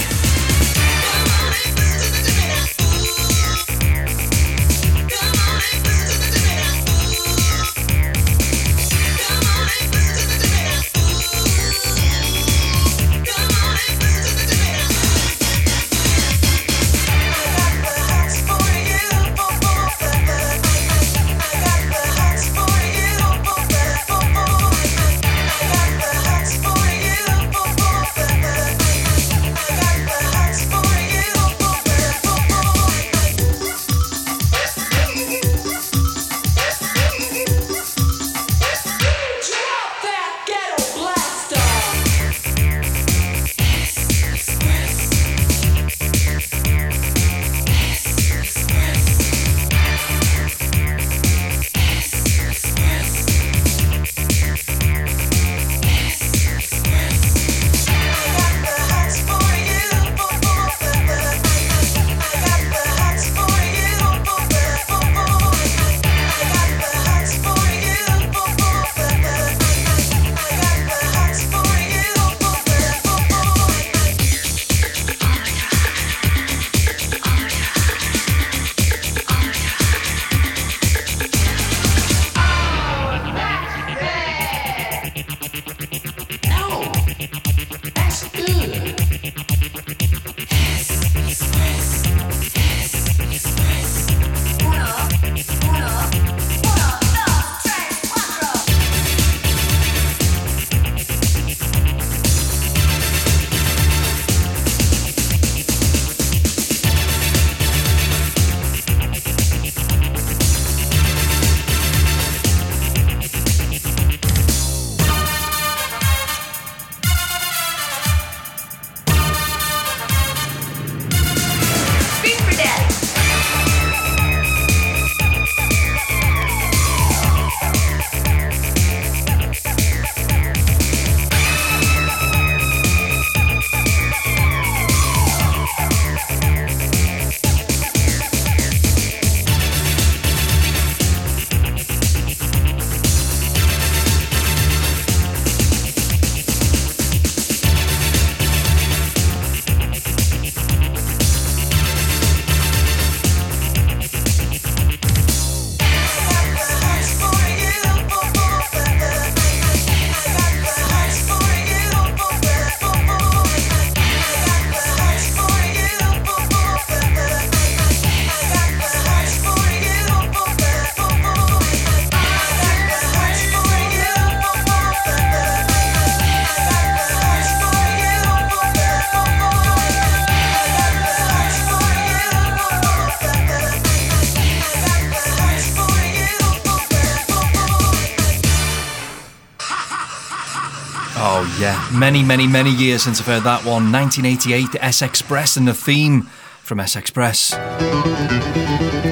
many, 192.12 192.24
many, 192.24 192.48
many 192.48 192.72
years 192.72 193.04
since 193.04 193.20
I've 193.20 193.28
heard 193.28 193.44
that 193.44 193.64
one. 193.64 193.92
1988, 193.92 194.82
S 194.82 195.04
Express 195.04 195.58
and 195.58 195.68
the 195.68 195.76
theme 195.76 196.24
from 196.64 196.80
S 196.80 196.96
Express. 196.96 197.50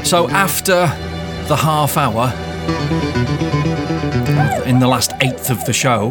So 0.04 0.28
after 0.32 0.88
the 1.48 1.56
half 1.56 1.96
hour, 1.96 2.34
in 4.68 4.80
the 4.80 4.88
last 4.88 5.12
eighth 5.22 5.52
of 5.52 5.64
the 5.66 5.74
show, 5.74 6.08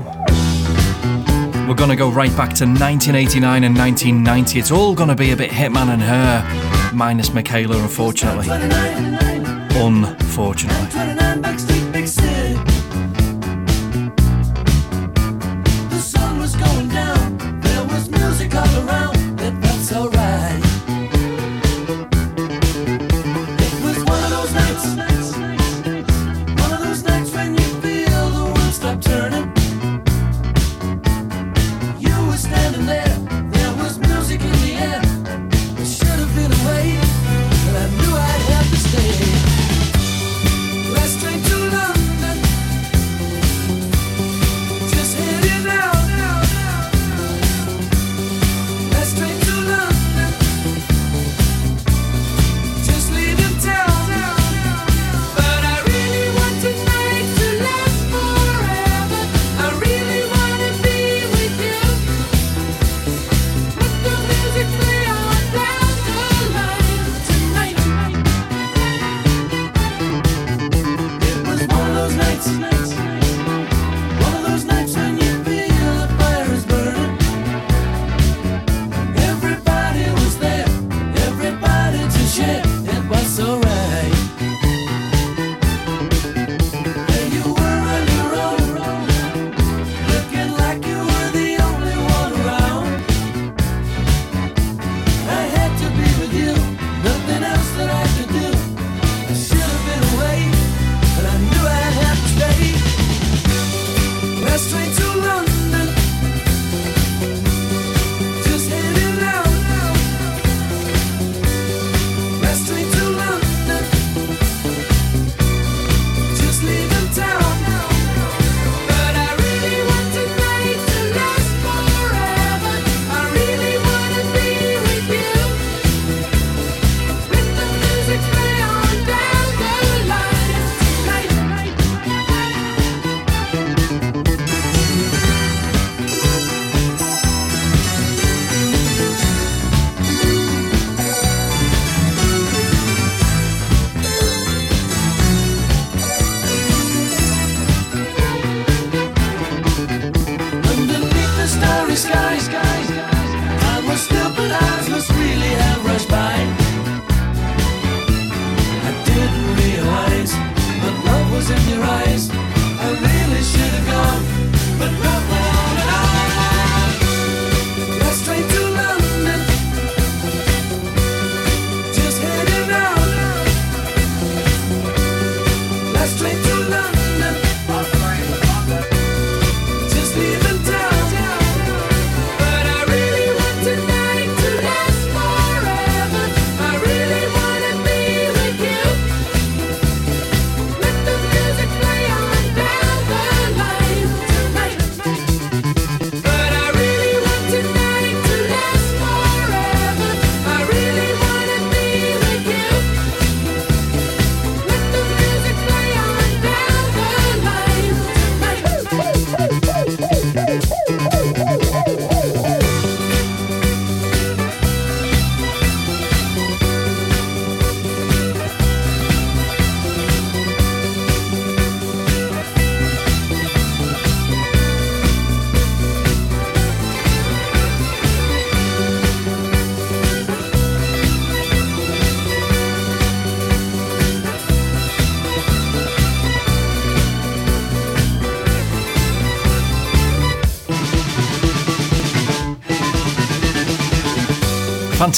we're 1.67 1.75
going 1.75 1.91
to 1.91 1.97
go 1.97 2.09
right 2.09 2.31
back 2.37 2.55
to 2.55 2.67
1989 2.67 3.65
and 3.65 3.77
1990. 3.77 4.61
It's 4.61 4.71
all 4.71 4.95
going 4.95 5.09
to 5.09 5.17
be 5.17 5.33
a 5.33 5.37
bit 5.37 5.51
Hitman 5.51 5.89
and 5.89 6.03
Her, 6.03 6.93
minus 6.95 7.35
Michaela, 7.35 7.83
unfortunately. 7.83 8.47
Unfortunately. 9.75 11.76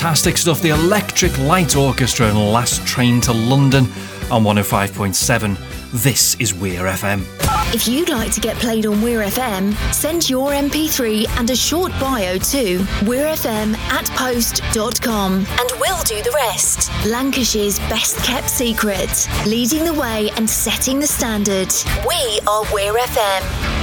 fantastic 0.08 0.38
stuff. 0.38 0.62
The 0.62 0.70
Electric 0.70 1.36
Light 1.40 1.76
Orchestra 1.76 2.28
and 2.28 2.38
Last 2.50 2.86
Train 2.86 3.20
to 3.20 3.32
London 3.34 3.84
on 4.30 4.42
105.7. 4.42 5.92
This 6.02 6.34
is 6.36 6.54
Weir 6.54 6.84
FM. 6.84 7.26
If 7.74 7.86
you'd 7.86 8.08
like 8.08 8.32
to 8.32 8.40
get 8.40 8.56
played 8.56 8.86
on 8.86 9.02
Weir 9.02 9.20
FM, 9.20 9.74
send 9.92 10.30
your 10.30 10.52
MP3 10.52 11.28
and 11.38 11.50
a 11.50 11.54
short 11.54 11.92
bio 12.00 12.38
to 12.38 12.78
weirfm 13.04 13.76
at 13.76 14.06
post.com 14.12 15.34
and 15.34 15.72
we'll 15.78 16.02
do 16.04 16.22
the 16.22 16.32
rest. 16.34 16.90
Lancashire's 17.04 17.78
best 17.90 18.16
kept 18.24 18.48
secret, 18.48 19.28
leading 19.46 19.84
the 19.84 19.92
way 19.92 20.30
and 20.36 20.48
setting 20.48 21.00
the 21.00 21.06
standard. 21.06 21.70
We 22.08 22.40
are 22.46 22.62
Weir 22.72 22.94
FM. 22.94 23.74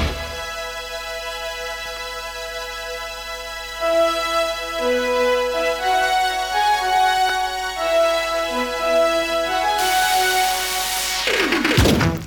thank 4.85 5.05
you 5.05 5.14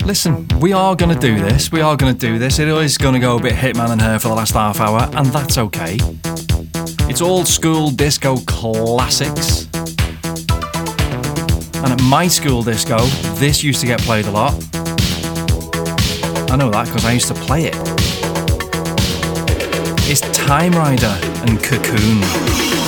Listen, 0.08 0.48
we 0.58 0.72
are 0.72 0.96
going 0.96 1.14
to 1.14 1.20
do 1.20 1.38
this. 1.38 1.70
We 1.70 1.82
are 1.82 1.94
going 1.94 2.14
to 2.14 2.18
do 2.18 2.38
this. 2.38 2.58
It 2.58 2.66
is 2.66 2.96
going 2.96 3.12
to 3.12 3.20
go 3.20 3.36
a 3.36 3.42
bit 3.42 3.52
Hitman 3.52 3.90
and 3.90 4.00
her 4.00 4.18
for 4.18 4.28
the 4.28 4.34
last 4.34 4.54
half 4.54 4.80
hour, 4.80 5.06
and 5.12 5.26
that's 5.26 5.58
okay. 5.58 5.98
It's 7.10 7.20
old 7.20 7.46
school 7.46 7.90
disco 7.90 8.38
classics. 8.46 9.68
And 11.74 11.92
at 11.92 12.02
my 12.04 12.26
school 12.26 12.62
disco, 12.62 13.00
this 13.36 13.62
used 13.62 13.82
to 13.82 13.86
get 13.86 14.00
played 14.00 14.24
a 14.24 14.30
lot. 14.30 14.54
I 16.50 16.56
know 16.56 16.70
that 16.70 16.86
because 16.86 17.04
I 17.04 17.12
used 17.12 17.28
to 17.28 17.34
play 17.34 17.64
it. 17.66 17.76
It's 20.08 20.22
Time 20.34 20.72
Rider 20.72 21.18
and 21.46 21.62
Cocoon. 21.62 22.87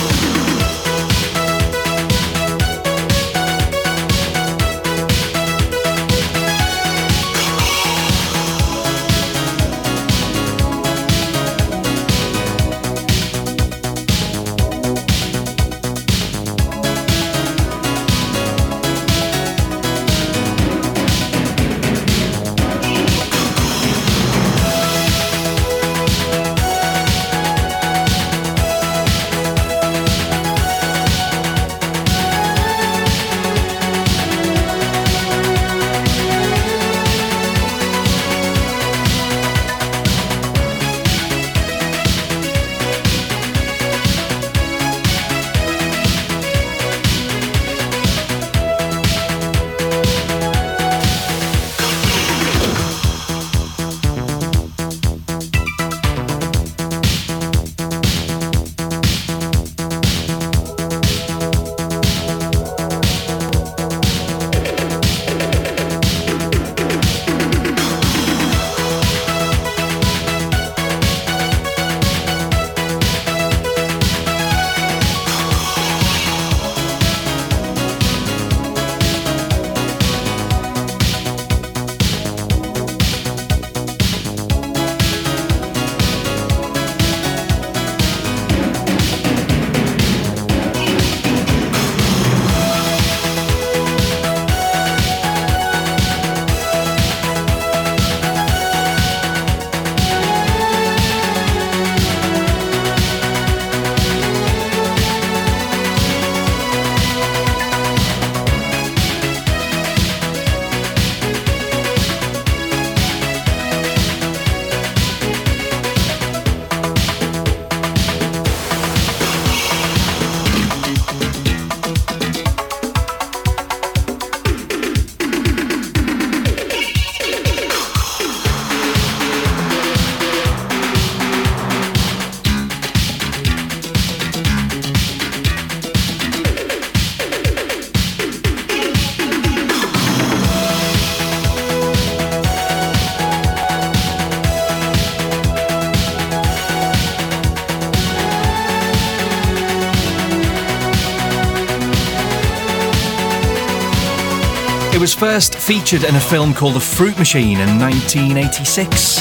First 155.21 155.53
featured 155.53 156.03
in 156.03 156.15
a 156.15 156.19
film 156.19 156.51
called 156.51 156.73
The 156.73 156.79
Fruit 156.79 157.15
Machine 157.19 157.59
in 157.59 157.77
1986. 157.77 159.17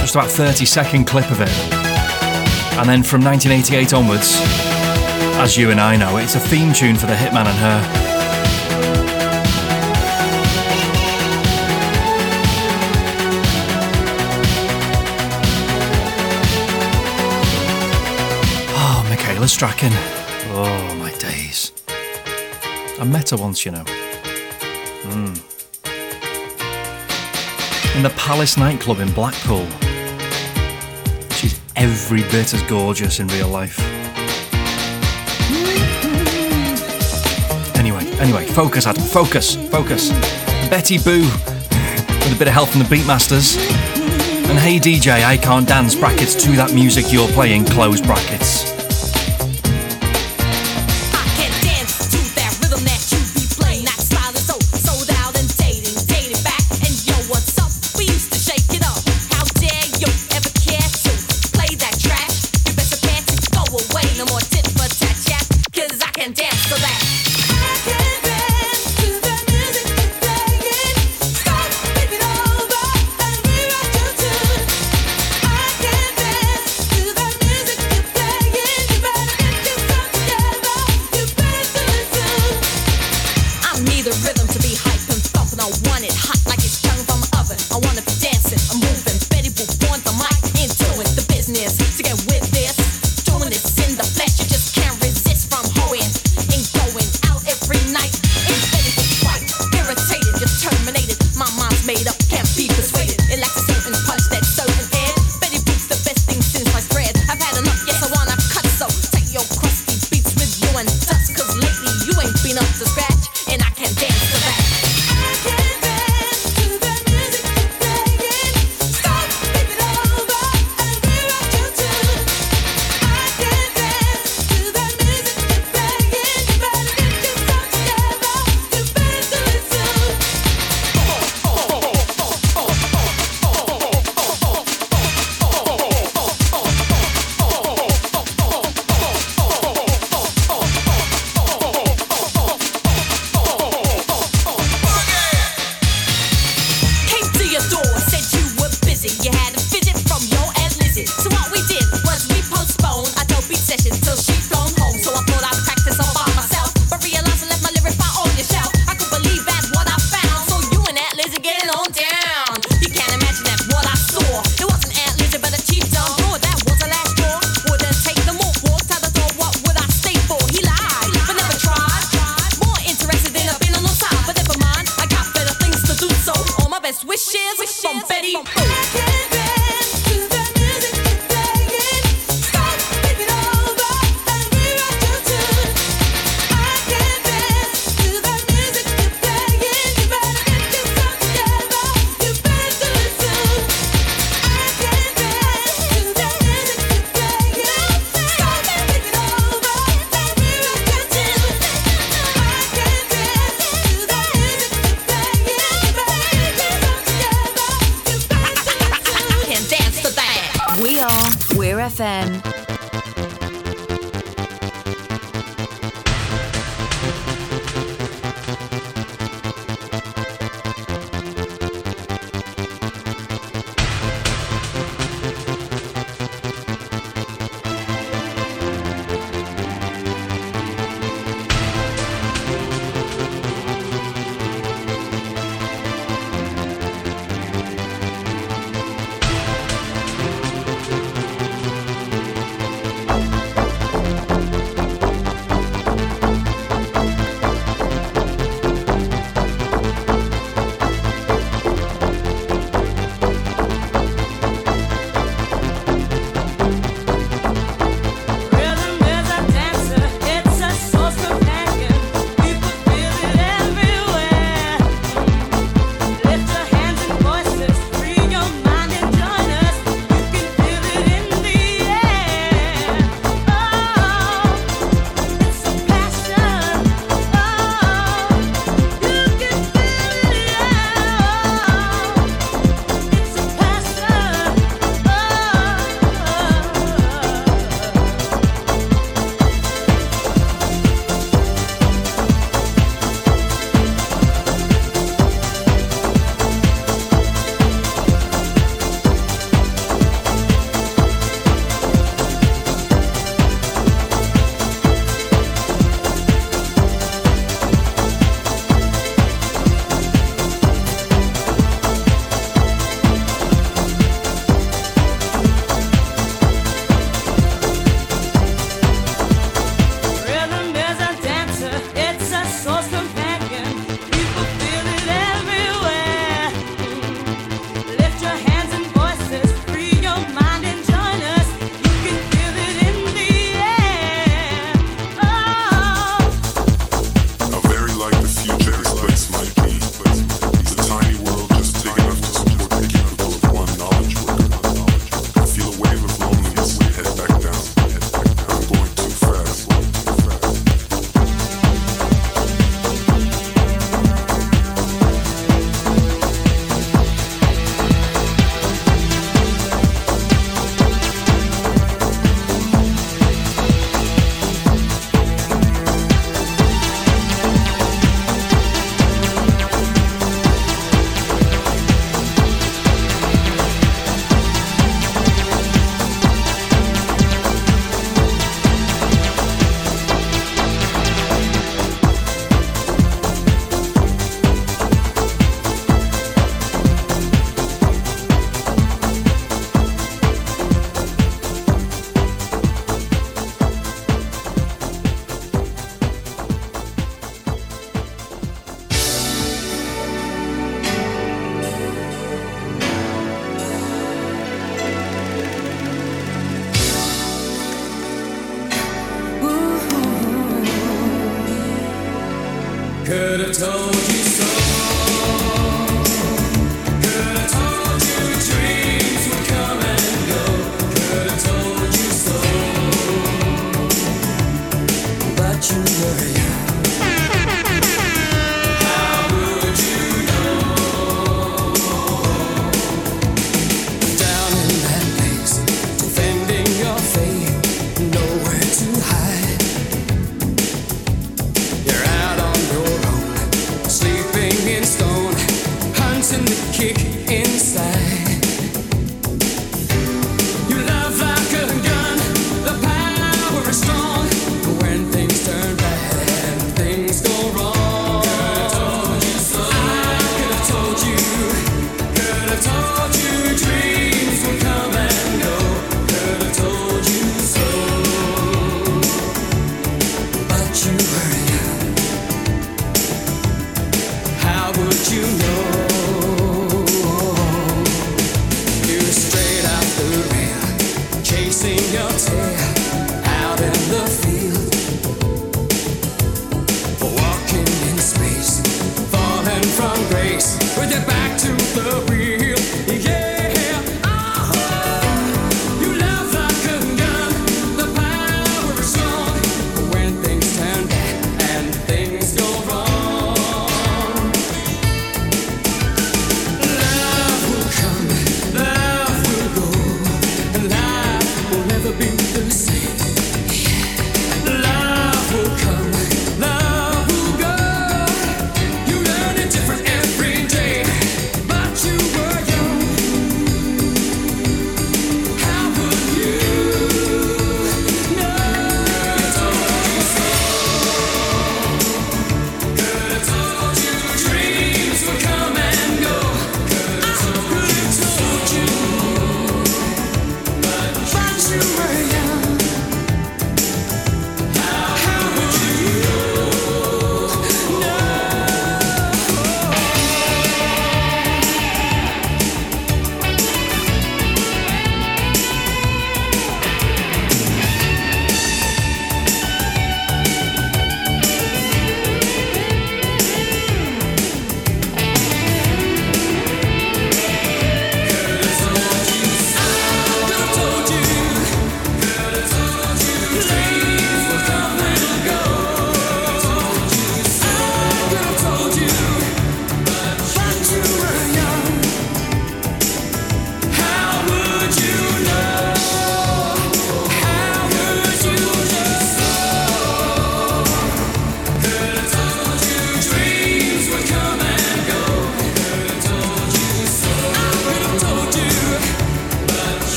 Just 0.00 0.14
about 0.14 0.30
30 0.30 0.66
second 0.66 1.06
clip 1.06 1.30
of 1.30 1.40
it. 1.40 1.48
And 2.76 2.86
then 2.86 3.02
from 3.02 3.24
1988 3.24 3.94
onwards, 3.94 4.36
as 5.40 5.56
you 5.56 5.70
and 5.70 5.80
I 5.80 5.96
know, 5.96 6.18
it's 6.18 6.34
a 6.34 6.38
theme 6.38 6.74
tune 6.74 6.96
for 6.96 7.06
the 7.06 7.14
Hitman 7.14 7.46
and 7.46 7.58
her. 7.58 7.80
Oh, 18.76 19.06
Michaela 19.08 19.48
Strachan. 19.48 19.92
Oh, 20.52 20.96
my 20.98 21.12
days. 21.12 21.72
I 23.00 23.04
met 23.04 23.30
her 23.30 23.38
once, 23.38 23.64
you 23.64 23.70
know. 23.70 24.05
In 27.96 28.02
the 28.02 28.10
Palace 28.10 28.58
nightclub 28.58 29.00
in 29.00 29.10
Blackpool. 29.14 29.66
She's 31.30 31.58
every 31.76 32.20
bit 32.24 32.52
as 32.52 32.62
gorgeous 32.64 33.20
in 33.20 33.26
real 33.28 33.48
life. 33.48 33.80
Anyway, 37.74 38.04
anyway, 38.20 38.44
focus, 38.48 38.86
Adam, 38.86 39.02
focus, 39.02 39.56
focus. 39.70 40.10
Betty 40.68 40.98
Boo, 40.98 41.22
with 41.22 42.34
a 42.34 42.36
bit 42.38 42.48
of 42.48 42.52
help 42.52 42.68
from 42.68 42.82
the 42.82 42.86
Beatmasters. 42.86 43.56
And 44.50 44.58
hey 44.58 44.78
DJ, 44.78 45.24
I 45.24 45.38
can't 45.38 45.66
dance, 45.66 45.94
brackets 45.94 46.34
to 46.44 46.50
that 46.52 46.74
music 46.74 47.06
you're 47.10 47.28
playing, 47.28 47.64
close 47.64 48.02
brackets. 48.02 48.65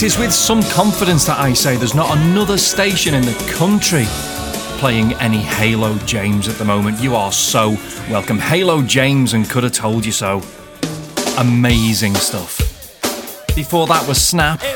It 0.00 0.04
is 0.04 0.16
with 0.16 0.32
some 0.32 0.62
confidence 0.62 1.26
that 1.26 1.38
I 1.38 1.52
say 1.52 1.76
there's 1.76 1.94
not 1.94 2.16
another 2.16 2.56
station 2.56 3.12
in 3.12 3.20
the 3.20 3.34
country 3.54 4.06
playing 4.78 5.12
any 5.16 5.40
Halo 5.40 5.98
James 6.06 6.48
at 6.48 6.54
the 6.54 6.64
moment. 6.64 7.02
You 7.02 7.14
are 7.16 7.30
so 7.30 7.72
welcome. 8.08 8.38
Halo 8.38 8.80
James 8.80 9.34
and 9.34 9.46
Could 9.46 9.62
Have 9.62 9.74
Told 9.74 10.06
You 10.06 10.12
So. 10.12 10.40
Amazing 11.36 12.14
stuff. 12.14 12.56
Before 13.54 13.86
that 13.88 14.08
was 14.08 14.18
Snap. 14.18 14.62
You 14.62 14.70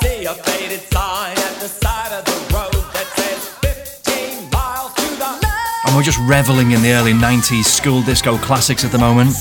see 0.00 0.24
a 0.24 0.32
faded 0.32 0.80
sign 0.90 1.36
at 1.36 1.60
the 1.60 1.68
side 1.68 2.18
of 2.18 2.24
the 2.24 2.54
road 2.54 2.72
that 2.94 3.12
says 3.14 3.48
15 4.00 4.48
miles 4.52 4.94
to 4.94 5.02
the 5.18 5.86
And 5.86 5.94
we're 5.94 6.02
just 6.02 6.18
reveling 6.20 6.70
in 6.70 6.80
the 6.80 6.92
early 6.92 7.12
90s 7.12 7.64
school 7.64 8.00
disco 8.00 8.38
classics 8.38 8.86
at 8.86 8.90
the 8.90 8.98
moment 8.98 9.36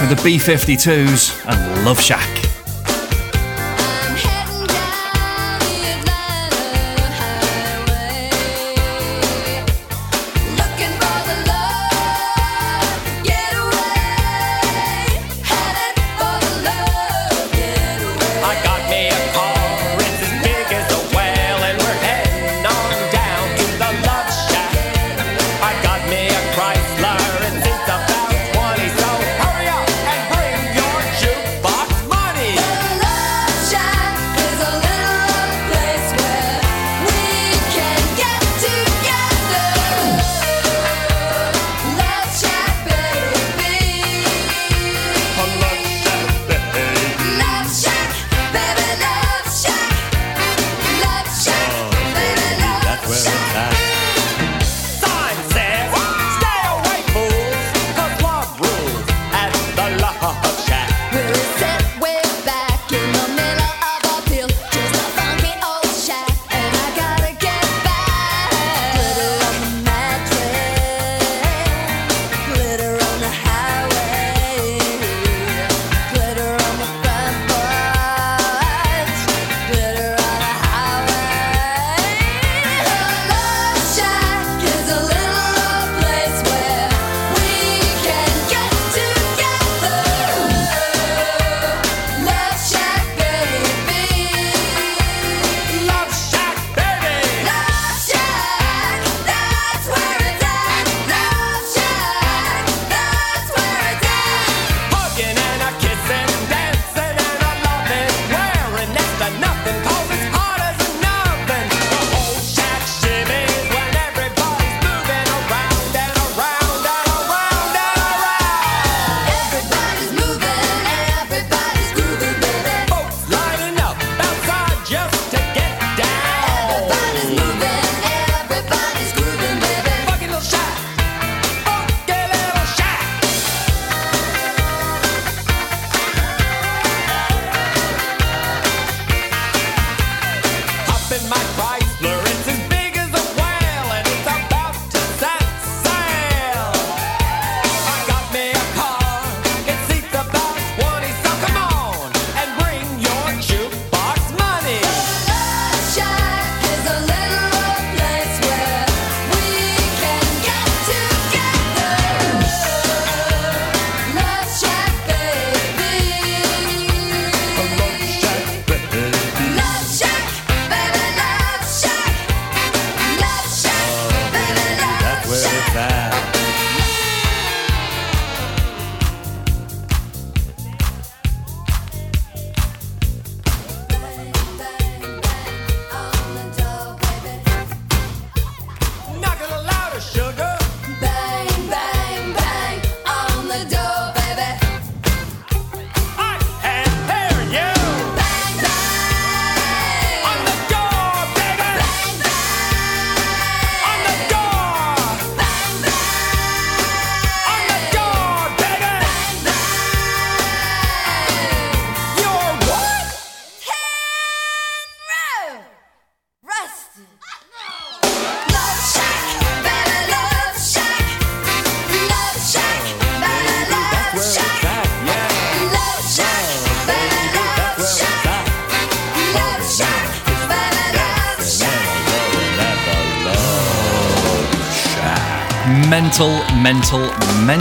with 0.00 0.08
the 0.08 0.20
B 0.24 0.38
52s 0.38 1.44
and 1.46 1.84
Love 1.84 2.00
Shack. 2.00 2.45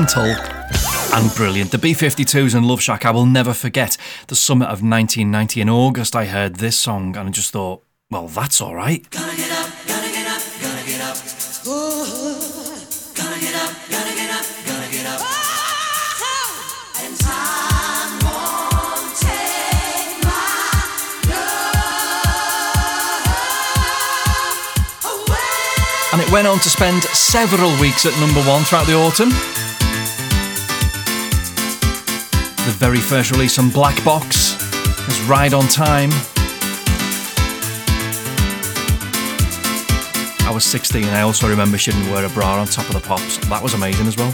Mental, 0.05 0.35
and 1.15 1.35
brilliant. 1.35 1.71
The 1.71 1.79
B 1.79 1.93
52s 1.93 2.53
and 2.53 2.67
Love 2.67 2.81
Shack, 2.81 3.05
I 3.05 3.11
will 3.11 3.25
never 3.25 3.53
forget 3.53 3.97
the 4.27 4.35
summer 4.35 4.65
of 4.65 4.83
1990. 4.83 5.61
In 5.61 5.69
August, 5.69 6.15
I 6.15 6.25
heard 6.25 6.57
this 6.57 6.77
song 6.77 7.17
and 7.17 7.29
I 7.29 7.31
just 7.31 7.51
thought, 7.51 7.83
well, 8.11 8.27
that's 8.27 8.61
all 8.61 8.75
right. 8.75 9.07
And 26.13 26.21
it 26.21 26.31
went 26.31 26.47
on 26.47 26.59
to 26.59 26.69
spend 26.69 27.03
several 27.03 27.69
weeks 27.81 28.05
at 28.05 28.17
number 28.19 28.41
one 28.43 28.63
throughout 28.63 28.85
the 28.85 28.93
autumn 28.93 29.64
the 32.65 32.71
very 32.71 32.97
first 32.97 33.29
release 33.29 33.59
on 33.59 33.69
Black 33.69 34.03
Box, 34.03 34.55
It's 35.07 35.21
Ride 35.21 35.53
on 35.53 35.67
Time. 35.67 36.09
I 40.47 40.51
was 40.51 40.65
16 40.65 41.03
and 41.03 41.15
I 41.15 41.21
also 41.21 41.47
remember 41.47 41.77
she 41.77 41.91
didn't 41.91 42.09
wear 42.11 42.25
a 42.25 42.29
bra 42.29 42.59
on 42.59 42.65
top 42.65 42.87
of 42.87 42.93
the 42.93 43.07
pops. 43.07 43.37
That 43.49 43.61
was 43.61 43.75
amazing 43.75 44.07
as 44.07 44.17
well. 44.17 44.31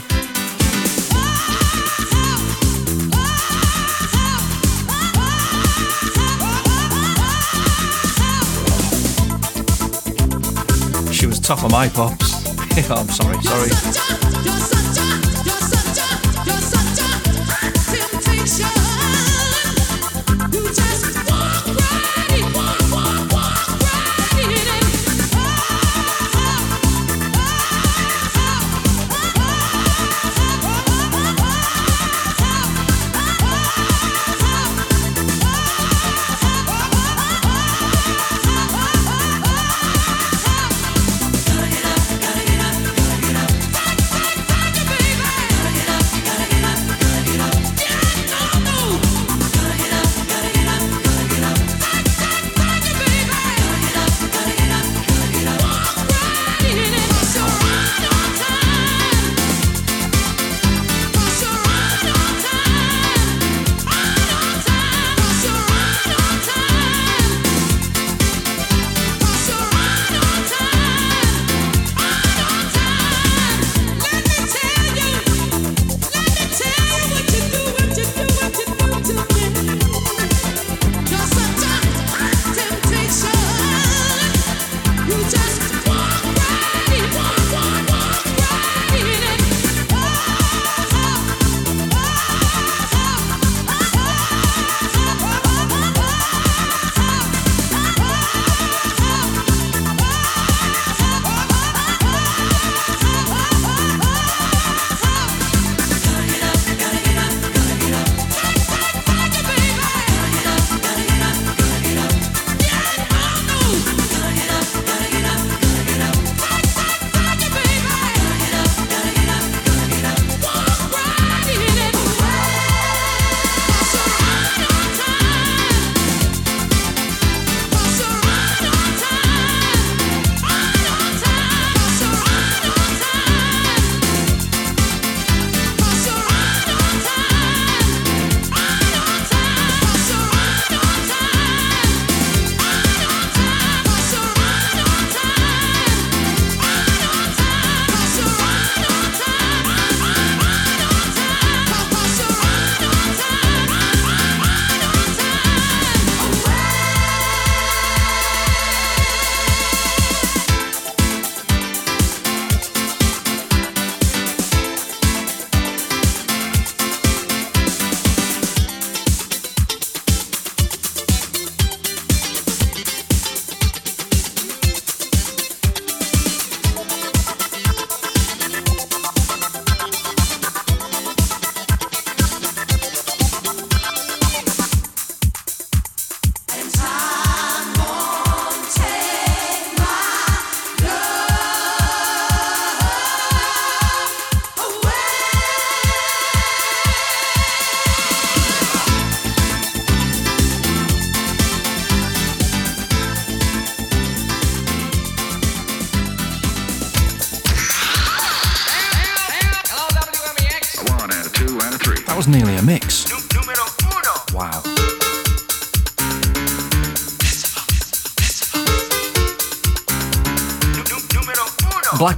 She 11.12 11.26
was 11.26 11.38
top 11.38 11.62
of 11.64 11.70
my 11.70 11.88
pops. 11.88 12.32
Oh, 12.88 12.94
I'm 12.94 13.08
sorry, 13.08 13.36
sorry. 13.42 15.01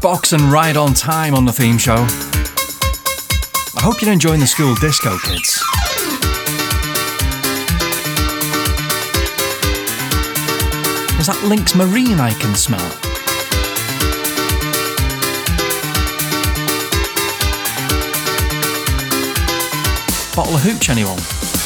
Box 0.05 0.35
and 0.35 0.43
Ride 0.53 0.77
on 0.77 0.93
Time 0.93 1.35
on 1.35 1.47
the 1.47 1.53
theme 1.53 1.79
show. 1.79 1.95
I 3.75 3.81
hope 3.81 4.03
you're 4.03 4.13
enjoying 4.13 4.39
the 4.39 4.47
school 4.47 4.75
disco, 4.75 5.17
kids. 5.21 5.63
Is 11.19 11.27
that 11.27 11.43
Lynx 11.47 11.75
Marine 11.75 12.21
I 12.21 12.35
can 12.39 12.55
smell? 12.55 12.87
Bottle 20.37 20.57
of 20.57 20.61
hooch, 20.61 20.91
anyone? 20.91 21.64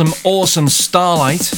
Awesome, 0.00 0.14
awesome 0.22 0.68
Starlight. 0.68 1.52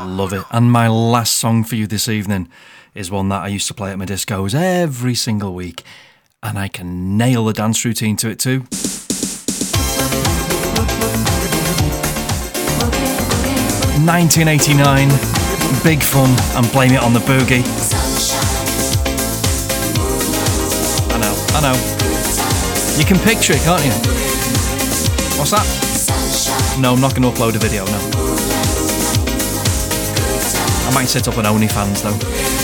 Love 0.00 0.32
it. 0.32 0.42
And 0.50 0.72
my 0.72 0.88
last 0.88 1.36
song 1.36 1.62
for 1.62 1.76
you 1.76 1.86
this 1.86 2.08
evening 2.08 2.48
is 2.94 3.10
one 3.10 3.28
that 3.28 3.42
I 3.42 3.48
used 3.48 3.66
to 3.66 3.74
play 3.74 3.90
at 3.90 3.98
my 3.98 4.06
discos 4.06 4.54
every 4.54 5.14
single 5.14 5.52
week. 5.52 5.82
And 6.42 6.58
I 6.58 6.68
can 6.68 7.18
nail 7.18 7.44
the 7.44 7.52
dance 7.52 7.84
routine 7.84 8.16
to 8.16 8.30
it 8.30 8.38
too. 8.38 8.60
Nineteen 14.02 14.48
eighty 14.48 14.72
nine, 14.72 15.10
big 15.84 16.02
fun, 16.02 16.34
and 16.56 16.72
blame 16.72 16.92
it 16.92 17.02
on 17.02 17.12
the 17.12 17.20
boogie. 17.20 17.60
I 21.12 21.18
know, 21.18 21.34
I 21.52 21.60
know. 21.60 22.98
You 22.98 23.04
can 23.04 23.18
picture 23.18 23.52
it, 23.52 23.60
can't 23.60 23.84
you? 23.84 23.92
What's 25.36 25.50
that? 25.50 25.89
No, 26.78 26.94
I'm 26.94 27.00
not 27.00 27.14
going 27.14 27.22
to 27.22 27.28
upload 27.30 27.56
a 27.56 27.58
video, 27.58 27.84
no. 27.84 28.00
I 30.88 30.92
might 30.94 31.08
set 31.08 31.28
up 31.28 31.36
an 31.36 31.44
OnlyFans 31.44 32.02
though. 32.02 32.59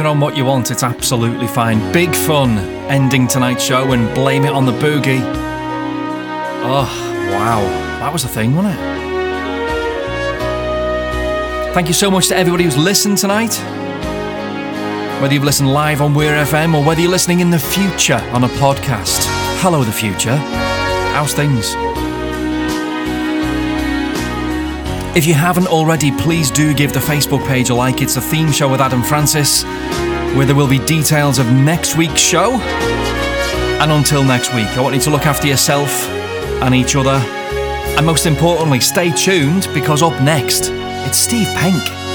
It 0.00 0.06
on 0.06 0.20
what 0.20 0.36
you 0.36 0.44
want, 0.44 0.70
it's 0.70 0.82
absolutely 0.82 1.46
fine. 1.46 1.92
Big 1.92 2.14
fun 2.14 2.58
ending 2.88 3.26
tonight's 3.26 3.64
show 3.64 3.92
and 3.92 4.14
blame 4.14 4.44
it 4.44 4.52
on 4.52 4.66
the 4.66 4.72
boogie. 4.72 5.20
Oh, 6.68 6.88
wow. 7.30 7.62
That 8.00 8.12
was 8.12 8.24
a 8.24 8.28
thing, 8.28 8.54
wasn't 8.54 8.74
it? 8.74 8.80
Thank 11.74 11.88
you 11.88 11.94
so 11.94 12.10
much 12.10 12.28
to 12.28 12.36
everybody 12.36 12.64
who's 12.64 12.76
listened 12.76 13.18
tonight. 13.18 13.54
Whether 15.20 15.34
you've 15.34 15.44
listened 15.44 15.72
live 15.72 16.00
on 16.00 16.14
Weir 16.14 16.44
FM 16.44 16.74
or 16.74 16.84
whether 16.84 17.00
you're 17.00 17.10
listening 17.10 17.40
in 17.40 17.50
the 17.50 17.58
future 17.58 18.20
on 18.32 18.44
a 18.44 18.48
podcast. 18.48 19.26
Hello, 19.60 19.82
the 19.82 19.92
future. 19.92 20.36
How's 20.36 21.32
things? 21.32 21.74
If 25.16 25.24
you 25.24 25.32
haven't 25.32 25.68
already, 25.68 26.12
please 26.12 26.50
do 26.50 26.74
give 26.74 26.92
the 26.92 27.00
Facebook 27.00 27.42
page 27.48 27.70
a 27.70 27.74
like. 27.74 28.02
It's 28.02 28.18
a 28.18 28.20
theme 28.20 28.52
show 28.52 28.70
with 28.70 28.82
Adam 28.82 29.02
Francis, 29.02 29.64
where 30.36 30.44
there 30.44 30.54
will 30.54 30.68
be 30.68 30.78
details 30.80 31.38
of 31.38 31.50
next 31.50 31.96
week's 31.96 32.20
show. 32.20 32.60
And 33.80 33.90
until 33.90 34.22
next 34.22 34.54
week, 34.54 34.66
I 34.76 34.82
want 34.82 34.94
you 34.94 35.00
to 35.00 35.10
look 35.10 35.24
after 35.24 35.46
yourself 35.46 36.06
and 36.60 36.74
each 36.74 36.96
other. 36.96 37.18
And 37.96 38.04
most 38.04 38.26
importantly, 38.26 38.80
stay 38.80 39.10
tuned 39.10 39.70
because 39.72 40.02
up 40.02 40.22
next, 40.22 40.68
it's 41.06 41.16
Steve 41.16 41.48
Penk. 41.56 42.05